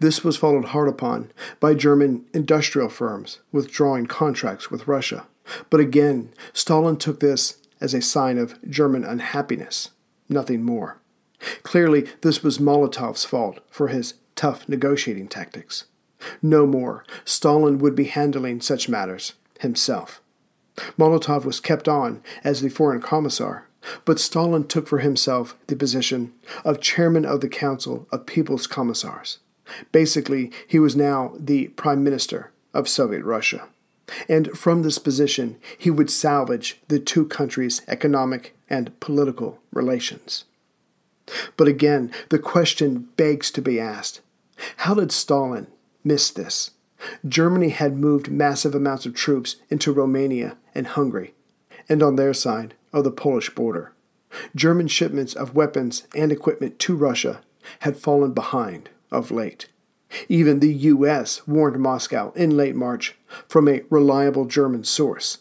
This 0.00 0.24
was 0.24 0.36
followed 0.36 0.66
hard 0.66 0.88
upon 0.88 1.30
by 1.60 1.74
German 1.74 2.24
industrial 2.34 2.88
firms 2.88 3.40
withdrawing 3.52 4.06
contracts 4.06 4.70
with 4.70 4.88
Russia. 4.88 5.26
But 5.70 5.80
again, 5.80 6.32
Stalin 6.52 6.96
took 6.96 7.20
this 7.20 7.58
as 7.80 7.94
a 7.94 8.02
sign 8.02 8.38
of 8.38 8.58
German 8.68 9.04
unhappiness, 9.04 9.90
nothing 10.28 10.62
more. 10.62 10.98
Clearly, 11.62 12.06
this 12.22 12.42
was 12.42 12.58
Molotov's 12.58 13.24
fault 13.24 13.60
for 13.70 13.88
his 13.88 14.14
tough 14.34 14.68
negotiating 14.68 15.28
tactics. 15.28 15.84
No 16.42 16.66
more, 16.66 17.04
Stalin 17.24 17.78
would 17.78 17.94
be 17.94 18.04
handling 18.04 18.60
such 18.60 18.88
matters 18.88 19.34
himself. 19.60 20.20
Molotov 20.98 21.44
was 21.44 21.60
kept 21.60 21.88
on 21.88 22.22
as 22.44 22.60
the 22.60 22.68
foreign 22.68 23.00
commissar, 23.00 23.66
but 24.04 24.20
Stalin 24.20 24.66
took 24.66 24.86
for 24.86 24.98
himself 24.98 25.56
the 25.66 25.76
position 25.76 26.32
of 26.64 26.80
chairman 26.80 27.24
of 27.24 27.40
the 27.40 27.48
Council 27.48 28.06
of 28.10 28.26
People's 28.26 28.66
Commissars. 28.66 29.38
Basically, 29.92 30.50
he 30.66 30.78
was 30.78 30.96
now 30.96 31.32
the 31.38 31.68
prime 31.68 32.02
minister 32.02 32.52
of 32.74 32.88
Soviet 32.88 33.24
Russia. 33.24 33.68
And 34.28 34.48
from 34.56 34.82
this 34.82 34.98
position, 34.98 35.58
he 35.76 35.90
would 35.90 36.10
salvage 36.10 36.80
the 36.88 36.98
two 36.98 37.26
countries' 37.26 37.82
economic 37.86 38.56
and 38.70 38.98
political 39.00 39.58
relations. 39.72 40.44
But 41.56 41.68
again, 41.68 42.10
the 42.30 42.38
question 42.38 43.08
begs 43.16 43.50
to 43.50 43.62
be 43.62 43.78
asked 43.78 44.20
how 44.78 44.94
did 44.94 45.12
Stalin 45.12 45.68
miss 46.02 46.30
this? 46.30 46.72
Germany 47.26 47.68
had 47.68 47.96
moved 47.96 48.30
massive 48.30 48.74
amounts 48.74 49.06
of 49.06 49.14
troops 49.14 49.56
into 49.70 49.92
Romania 49.92 50.56
and 50.78 50.86
Hungary, 50.86 51.34
and 51.88 52.02
on 52.02 52.16
their 52.16 52.32
side 52.32 52.74
of 52.92 53.04
the 53.04 53.10
Polish 53.10 53.50
border. 53.50 53.92
German 54.54 54.86
shipments 54.88 55.34
of 55.34 55.54
weapons 55.54 56.06
and 56.14 56.30
equipment 56.30 56.78
to 56.78 56.96
Russia 56.96 57.40
had 57.80 57.96
fallen 57.96 58.32
behind 58.32 58.88
of 59.10 59.30
late. 59.30 59.68
Even 60.28 60.60
the 60.60 60.72
U.S. 60.72 61.46
warned 61.46 61.80
Moscow 61.80 62.32
in 62.32 62.56
late 62.56 62.76
March 62.76 63.16
from 63.48 63.68
a 63.68 63.82
reliable 63.90 64.44
German 64.44 64.84
source. 64.84 65.38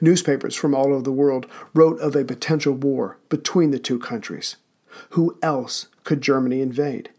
Newspapers 0.00 0.54
from 0.54 0.74
all 0.74 0.92
over 0.92 1.02
the 1.02 1.12
world 1.12 1.46
wrote 1.72 2.00
of 2.00 2.16
a 2.16 2.24
potential 2.24 2.74
war 2.74 3.18
between 3.28 3.70
the 3.70 3.78
two 3.78 3.98
countries. 3.98 4.56
Who 5.10 5.38
else 5.42 5.86
could 6.04 6.20
Germany 6.20 6.60
invade? 6.60 7.10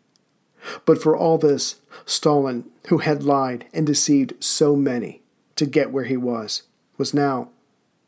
But 0.85 1.01
for 1.01 1.15
all 1.15 1.37
this, 1.37 1.75
Stalin, 2.05 2.65
who 2.89 2.97
had 2.97 3.23
lied 3.23 3.65
and 3.73 3.87
deceived 3.87 4.43
so 4.43 4.75
many 4.75 5.21
to 5.55 5.65
get 5.65 5.91
where 5.91 6.03
he 6.03 6.17
was, 6.17 6.63
was 6.97 7.13
now 7.13 7.49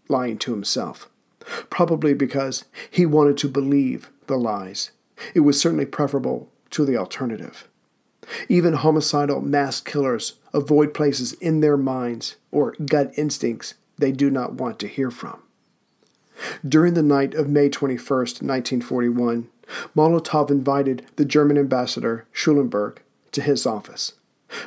lying 0.08 0.38
to 0.40 0.52
himself. 0.52 1.10
Probably 1.70 2.14
because 2.14 2.66
he 2.90 3.06
wanted 3.06 3.38
to 3.38 3.48
believe 3.48 4.10
the 4.28 4.38
lies. 4.38 4.92
It 5.34 5.42
was 5.42 5.60
certainly 5.60 5.86
preferable 5.86 6.50
to 6.72 6.86
the 6.86 6.98
alternative. 6.98 7.68
Even 8.48 8.74
homicidal 8.74 9.42
mass 9.42 9.82
killers 9.82 10.36
avoid 10.54 10.94
places 10.94 11.34
in 11.34 11.62
their 11.62 11.78
minds 11.78 12.36
or 12.52 12.76
gut 12.86 13.12
instincts 13.18 13.76
they 13.98 14.12
do 14.12 14.30
not 14.30 14.54
want 14.54 14.80
to 14.80 14.88
hear 14.88 15.12
from. 15.12 15.42
During 16.68 16.94
the 16.94 17.04
night 17.04 17.34
of 17.34 17.50
May 17.50 17.70
21, 17.70 17.98
1941, 18.00 19.50
Molotov 19.96 20.50
invited 20.50 21.06
the 21.16 21.26
German 21.26 21.58
ambassador, 21.58 22.26
Schulenburg, 22.32 23.02
to 23.32 23.42
his 23.42 23.66
office. 23.66 24.14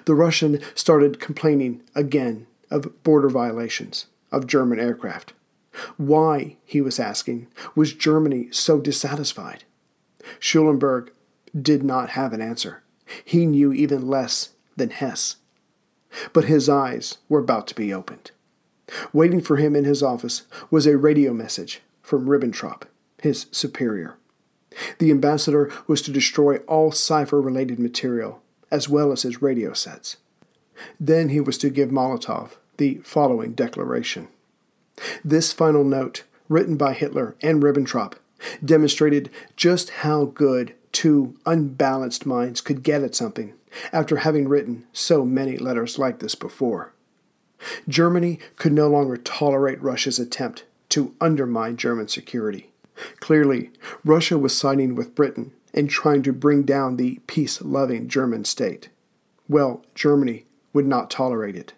The 0.05 0.15
Russian 0.15 0.61
started 0.75 1.19
complaining 1.19 1.83
again 1.95 2.47
of 2.71 3.03
border 3.03 3.29
violations 3.29 4.07
of 4.33 4.47
German 4.47 4.81
aircraft. 4.81 5.35
Why, 5.97 6.57
he 6.65 6.81
was 6.81 6.99
asking, 6.99 7.49
was 7.75 7.95
Germany 7.95 8.49
so 8.51 8.81
dissatisfied? 8.81 9.65
Schulenburg 10.39 11.13
did 11.61 11.83
not 11.83 12.11
have 12.11 12.33
an 12.33 12.41
answer. 12.41 12.83
He 13.25 13.47
knew 13.47 13.73
even 13.73 14.07
less 14.07 14.51
than 14.77 14.91
Hess. 14.91 15.37
But 16.33 16.45
his 16.45 16.69
eyes 16.69 17.19
were 17.29 17.41
about 17.41 17.67
to 17.69 17.75
be 17.75 17.93
opened. 17.93 18.33
Waiting 19.13 19.41
for 19.41 19.57
him 19.57 19.75
in 19.75 19.85
his 19.85 20.03
office 20.03 20.43
was 20.71 20.87
a 20.87 20.99
radio 20.99 21.33
message 21.33 21.81
from 22.03 22.27
Ribbentrop, 22.27 22.83
his 23.23 23.47
superior. 23.51 24.17
The 24.99 25.11
ambassador 25.11 25.71
was 25.87 26.03
to 26.03 26.13
destroy 26.13 26.59
all 26.59 26.93
cipher 26.93 27.41
related 27.41 27.79
material, 27.79 28.43
as 28.71 28.89
well 28.89 29.13
as 29.13 29.23
his 29.23 29.43
radio 29.43 29.73
sets. 29.73 30.17
Then 30.99 31.29
he 31.29 31.41
was 31.41 31.59
to 31.59 31.71
give 31.71 31.91
Molotov 31.91 32.53
the 32.83 33.01
following 33.05 33.53
declaration. 33.53 34.27
This 35.25 35.53
final 35.53 35.85
note, 35.85 36.25
written 36.49 36.77
by 36.77 36.95
Hitler 36.95 37.37
and 37.41 37.63
Ribbentrop, 37.63 38.15
demonstrated 38.65 39.31
just 39.55 39.91
how 40.03 40.25
good 40.25 40.75
two 40.91 41.37
unbalanced 41.47 42.27
minds 42.27 42.61
could 42.61 42.83
get 42.83 43.05
at 43.05 43.15
something 43.15 43.55
after 43.93 44.17
having 44.17 44.49
written 44.49 44.85
so 44.93 45.25
many 45.25 45.57
letters 45.57 45.97
like 45.97 46.19
this 46.19 46.35
before. 46.35 46.93
Germany 47.87 48.41
could 48.57 48.73
no 48.73 48.89
longer 48.89 49.17
tolerate 49.17 49.81
Russia's 49.81 50.19
attempt 50.19 50.65
to 50.89 51.15
undermine 51.21 51.77
German 51.77 52.09
security. 52.09 52.73
Clearly, 53.21 53.71
Russia 54.05 54.37
was 54.37 54.59
siding 54.59 54.97
with 54.97 55.15
Britain 55.15 55.53
and 55.73 55.89
trying 55.89 56.25
to 56.25 56.33
bring 56.33 56.65
down 56.65 56.97
the 56.97 57.21
peace 57.29 57.63
loving 57.63 58.09
German 58.09 58.45
state. 58.45 58.89
Well, 59.49 59.85
Germany 59.95 60.47
would 60.73 60.87
not 60.87 61.13
tolerate 61.13 61.55
it. 61.55 61.75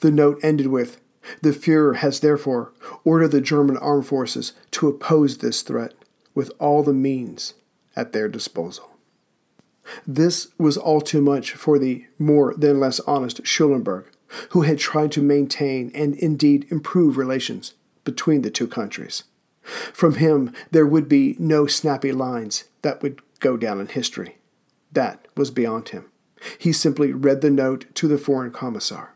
The 0.00 0.10
note 0.10 0.38
ended 0.42 0.68
with 0.68 1.00
The 1.42 1.50
Fuhrer 1.50 1.96
has 1.96 2.20
therefore 2.20 2.72
ordered 3.04 3.28
the 3.28 3.40
German 3.40 3.76
armed 3.78 4.06
forces 4.06 4.52
to 4.72 4.88
oppose 4.88 5.38
this 5.38 5.62
threat 5.62 5.94
with 6.34 6.50
all 6.58 6.82
the 6.82 6.92
means 6.92 7.54
at 7.96 8.12
their 8.12 8.28
disposal. 8.28 8.90
This 10.06 10.48
was 10.58 10.76
all 10.76 11.00
too 11.00 11.20
much 11.20 11.52
for 11.52 11.78
the 11.78 12.06
more 12.18 12.54
than 12.54 12.80
less 12.80 13.00
honest 13.00 13.46
Schulenburg, 13.46 14.06
who 14.50 14.62
had 14.62 14.78
tried 14.78 15.12
to 15.12 15.22
maintain 15.22 15.90
and 15.94 16.14
indeed 16.16 16.66
improve 16.70 17.16
relations 17.16 17.74
between 18.04 18.42
the 18.42 18.50
two 18.50 18.66
countries. 18.66 19.24
From 19.62 20.16
him, 20.16 20.52
there 20.70 20.86
would 20.86 21.08
be 21.08 21.36
no 21.38 21.66
snappy 21.66 22.12
lines 22.12 22.64
that 22.82 23.02
would 23.02 23.20
go 23.40 23.56
down 23.56 23.80
in 23.80 23.86
history. 23.86 24.38
That 24.92 25.26
was 25.36 25.50
beyond 25.50 25.90
him. 25.90 26.06
He 26.58 26.72
simply 26.72 27.12
read 27.12 27.40
the 27.40 27.50
note 27.50 27.86
to 27.94 28.08
the 28.08 28.18
foreign 28.18 28.50
commissar. 28.50 29.13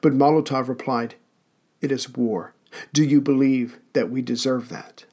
But 0.00 0.12
Molotov 0.12 0.68
replied, 0.68 1.14
It 1.80 1.92
is 1.92 2.14
war. 2.14 2.54
Do 2.92 3.04
you 3.04 3.20
believe 3.20 3.78
that 3.92 4.10
we 4.10 4.22
deserve 4.22 4.68
that? 4.68 5.04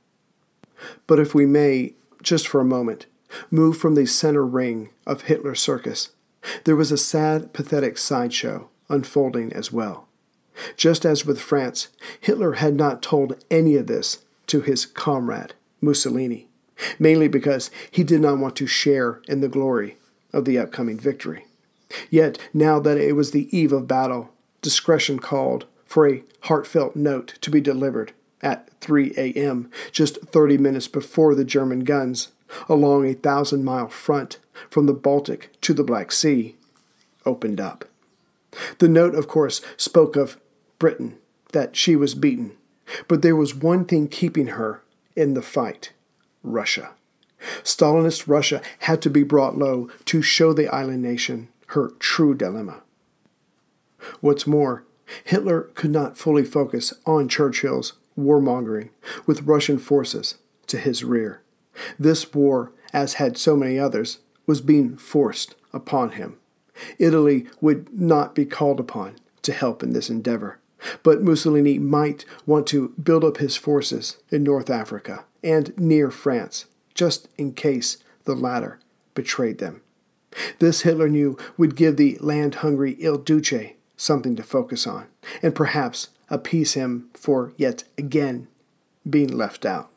But 1.08 1.20
if 1.20 1.34
we 1.34 1.46
may, 1.46 1.94
just 2.22 2.48
for 2.48 2.60
a 2.60 2.66
moment, 2.66 3.06
move 3.50 3.78
from 3.78 3.96
the 3.96 4.06
center 4.06 4.46
ring 4.46 4.90
of 5.06 5.24
Hitler's 5.24 5.60
circus, 5.60 6.10
there 6.64 6.76
was 6.76 6.92
a 6.92 6.98
sad, 6.98 7.54
pathetic 7.54 7.98
sideshow 7.98 8.70
unfolding 8.90 9.52
as 9.54 9.72
well. 9.72 10.08
Just 10.78 11.06
as 11.06 11.26
with 11.26 11.42
France, 11.42 11.90
Hitler 12.20 12.54
had 12.54 12.76
not 12.76 13.02
told 13.02 13.44
any 13.50 13.76
of 13.76 13.88
this 13.88 14.24
to 14.48 14.62
his 14.62 14.86
comrade, 14.86 15.54
Mussolini, 15.82 16.48
mainly 17.00 17.28
because 17.28 17.72
he 17.90 18.04
did 18.04 18.22
not 18.22 18.38
want 18.38 18.56
to 18.58 18.68
share 18.68 19.22
in 19.28 19.42
the 19.42 19.50
glory 19.50 19.98
of 20.32 20.46
the 20.46 20.58
upcoming 20.58 21.00
victory. 21.00 21.46
Yet, 22.10 22.38
now 22.54 22.80
that 22.80 22.98
it 22.98 23.14
was 23.14 23.32
the 23.32 23.56
eve 23.56 23.72
of 23.72 23.88
battle, 23.88 24.32
discretion 24.66 25.20
called 25.20 25.68
for 25.86 26.10
a 26.10 26.24
heartfelt 26.42 26.96
note 26.96 27.36
to 27.40 27.52
be 27.52 27.62
delivered 27.62 28.14
at 28.42 28.68
3 28.82 29.14
a.m., 29.16 29.70
just 29.92 30.18
30 30.24 30.58
minutes 30.58 30.88
before 30.88 31.36
the 31.36 31.46
German 31.46 31.82
guns, 31.82 32.30
along 32.68 33.06
a 33.06 33.14
thousand 33.14 33.64
mile 33.64 33.88
front 33.88 34.40
from 34.72 34.88
the 34.88 34.94
Baltic 34.94 35.52
to 35.62 35.72
the 35.72 35.84
Black 35.84 36.12
Sea, 36.12 36.56
opened 37.28 37.62
up. 37.62 37.86
The 38.80 38.90
note, 38.90 39.14
of 39.14 39.28
course, 39.28 39.62
spoke 39.78 40.16
of 40.16 40.40
Britain, 40.80 41.18
that 41.54 41.76
she 41.76 41.96
was 41.96 42.16
beaten, 42.16 42.54
but 43.08 43.22
there 43.22 43.36
was 43.36 43.54
one 43.54 43.86
thing 43.86 44.08
keeping 44.08 44.48
her 44.48 44.82
in 45.16 45.36
the 45.36 45.44
fight 45.44 45.92
Russia. 46.42 46.90
Stalinist 47.62 48.28
Russia 48.28 48.64
had 48.80 49.00
to 49.04 49.12
be 49.12 49.22
brought 49.22 49.60
low 49.60 49.90
to 50.06 50.24
show 50.24 50.54
the 50.54 50.68
island 50.70 51.04
nation 51.04 51.50
her 51.68 51.90
true 52.00 52.34
dilemma. 52.34 52.82
What's 54.22 54.48
more, 54.48 54.84
Hitler 55.24 55.70
could 55.76 55.92
not 55.92 56.18
fully 56.18 56.44
focus 56.44 56.94
on 57.06 57.30
Churchill's 57.30 57.94
warmongering 58.18 58.90
with 59.26 59.44
Russian 59.44 59.78
forces 59.78 60.36
to 60.68 60.78
his 60.78 61.04
rear. 61.04 61.42
This 62.00 62.34
war, 62.34 62.72
as 62.94 63.16
had 63.16 63.38
so 63.38 63.56
many 63.56 63.78
others, 63.78 64.20
was 64.46 64.62
being 64.62 64.96
forced 64.96 65.56
upon 65.74 66.12
him. 66.12 66.38
Italy 66.98 67.48
would 67.62 68.00
not 68.00 68.36
be 68.36 68.46
called 68.46 68.80
upon 68.80 69.16
to 69.42 69.54
help 69.54 69.84
in 69.84 69.94
this 69.94 70.10
endeavor, 70.10 70.60
but 71.04 71.22
Mussolini 71.22 71.80
might 71.80 72.26
want 72.46 72.68
to 72.68 72.90
build 73.02 73.24
up 73.24 73.38
his 73.38 73.56
forces 73.56 74.18
in 74.30 74.44
North 74.44 74.70
Africa 74.70 75.26
and 75.44 75.78
near 75.78 76.12
France, 76.12 76.66
just 76.94 77.28
in 77.38 77.54
case 77.54 77.98
the 78.26 78.36
latter 78.36 78.80
betrayed 79.14 79.60
them. 79.60 79.82
This 80.60 80.82
Hitler 80.82 81.08
knew 81.08 81.38
would 81.58 81.76
give 81.76 81.98
the 81.98 82.18
land 82.20 82.56
hungry 82.56 82.98
Il 83.00 83.18
Duce 83.18 83.75
something 83.98 84.36
to 84.36 84.44
focus 84.44 84.86
on, 84.86 85.08
and 85.42 85.56
perhaps 85.56 86.10
appease 86.30 86.74
him 86.74 87.10
for 87.14 87.54
yet 87.56 87.84
again 87.98 88.48
being 89.10 89.30
left 89.30 89.66
out. 89.66 89.90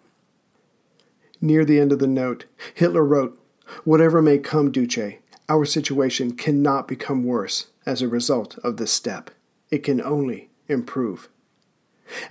Near 1.41 1.65
the 1.65 1.79
end 1.79 1.93
of 1.93 1.99
the 1.99 2.07
note, 2.07 2.47
Hitler 2.75 3.05
wrote, 3.05 3.39
Whatever 3.85 4.21
may 4.21 4.39
come, 4.39 4.73
Duce, 4.73 5.15
our 5.49 5.65
situation 5.65 6.37
cannot 6.37 6.89
become 6.89 7.25
worse 7.25 7.69
as 7.87 8.03
a 8.03 8.09
result 8.09 8.59
of 8.59 8.77
this 8.77 8.93
step. 8.93 9.31
It 9.71 9.83
can 9.83 10.01
only 10.01 10.51
improve. 10.69 11.29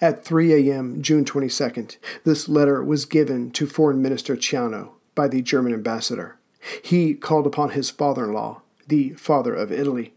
At 0.02 0.26
3 0.26 0.72
a.m., 0.72 1.02
June 1.02 1.24
22nd, 1.24 1.98
this 2.24 2.50
letter 2.50 2.84
was 2.84 3.06
given 3.06 3.52
to 3.52 3.68
Foreign 3.68 4.02
Minister 4.02 4.36
Ciano 4.36 4.94
by 5.16 5.28
the 5.28 5.42
German 5.42 5.74
ambassador. 5.74 6.38
He 6.84 7.14
called 7.14 7.46
upon 7.46 7.72
his 7.72 7.90
father 7.90 8.26
in 8.26 8.34
law, 8.34 8.62
the 8.88 9.12
father 9.12 9.54
of 9.54 9.72
Italy, 9.72 10.14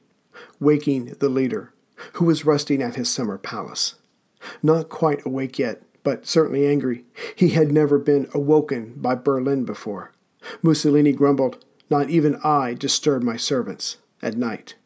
waking 0.59 1.17
the 1.21 1.29
leader, 1.29 1.73
who 2.15 2.25
was 2.25 2.45
resting 2.45 2.83
at 2.83 2.97
his 2.97 3.09
summer 3.09 3.39
palace. 3.39 3.95
Not 4.63 4.89
quite 4.89 5.25
awake 5.27 5.59
yet, 5.59 5.83
but 6.03 6.27
certainly 6.27 6.67
angry, 6.67 7.05
he 7.35 7.51
had 7.51 7.73
never 7.73 7.99
been 7.99 8.29
awoken 8.33 8.95
by 8.97 9.15
Berlin 9.15 9.65
before. 9.65 10.13
Mussolini 10.63 11.13
grumbled, 11.13 11.65
Not 11.91 12.09
even 12.09 12.41
I 12.43 12.75
disturb 12.75 13.23
my 13.23 13.37
servants 13.37 13.99
at 14.23 14.37
night. 14.37 14.77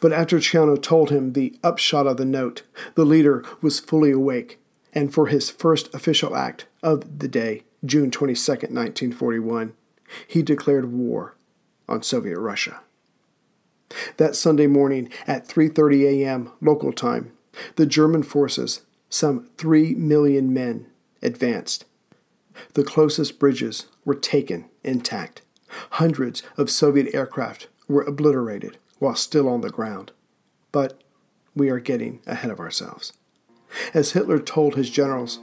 But 0.00 0.12
after 0.12 0.38
Ciano 0.38 0.80
told 0.80 1.10
him 1.10 1.32
the 1.32 1.56
upshot 1.62 2.06
of 2.06 2.16
the 2.16 2.24
note, 2.24 2.62
the 2.94 3.04
leader 3.04 3.44
was 3.60 3.80
fully 3.80 4.10
awake, 4.10 4.58
and 4.92 5.12
for 5.12 5.26
his 5.26 5.50
first 5.50 5.92
official 5.94 6.36
act 6.36 6.66
of 6.82 7.18
the 7.18 7.28
day, 7.28 7.64
June 7.84 8.10
22, 8.10 8.52
1941, 8.52 9.74
he 10.26 10.42
declared 10.42 10.92
war 10.92 11.34
on 11.88 12.02
Soviet 12.02 12.38
Russia. 12.38 12.80
That 14.16 14.36
Sunday 14.36 14.66
morning 14.66 15.08
at 15.26 15.48
3:30 15.48 16.04
a.m. 16.04 16.50
local 16.60 16.92
time, 16.92 17.32
the 17.76 17.86
German 17.86 18.22
forces, 18.22 18.82
some 19.08 19.48
3 19.58 19.94
million 19.94 20.52
men, 20.52 20.86
advanced. 21.22 21.84
The 22.74 22.84
closest 22.84 23.38
bridges 23.38 23.86
were 24.04 24.14
taken 24.14 24.66
intact. 24.84 25.42
Hundreds 25.92 26.42
of 26.56 26.70
Soviet 26.70 27.14
aircraft 27.14 27.68
were 27.88 28.02
obliterated 28.02 28.78
while 28.98 29.14
still 29.14 29.48
on 29.48 29.62
the 29.62 29.70
ground. 29.70 30.12
But 30.70 31.02
we 31.54 31.70
are 31.70 31.80
getting 31.80 32.20
ahead 32.26 32.50
of 32.50 32.60
ourselves. 32.60 33.12
As 33.94 34.12
Hitler 34.12 34.38
told 34.38 34.74
his 34.74 34.90
generals, 34.90 35.40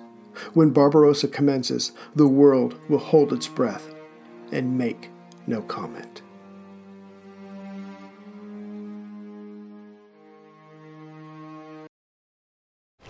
when 0.54 0.70
Barbarossa 0.70 1.28
commences, 1.28 1.92
the 2.16 2.28
world 2.28 2.80
will 2.88 3.00
hold 3.00 3.34
its 3.34 3.48
breath 3.48 3.94
and 4.52 4.78
make 4.78 5.10
no 5.48 5.62
comment. 5.62 6.22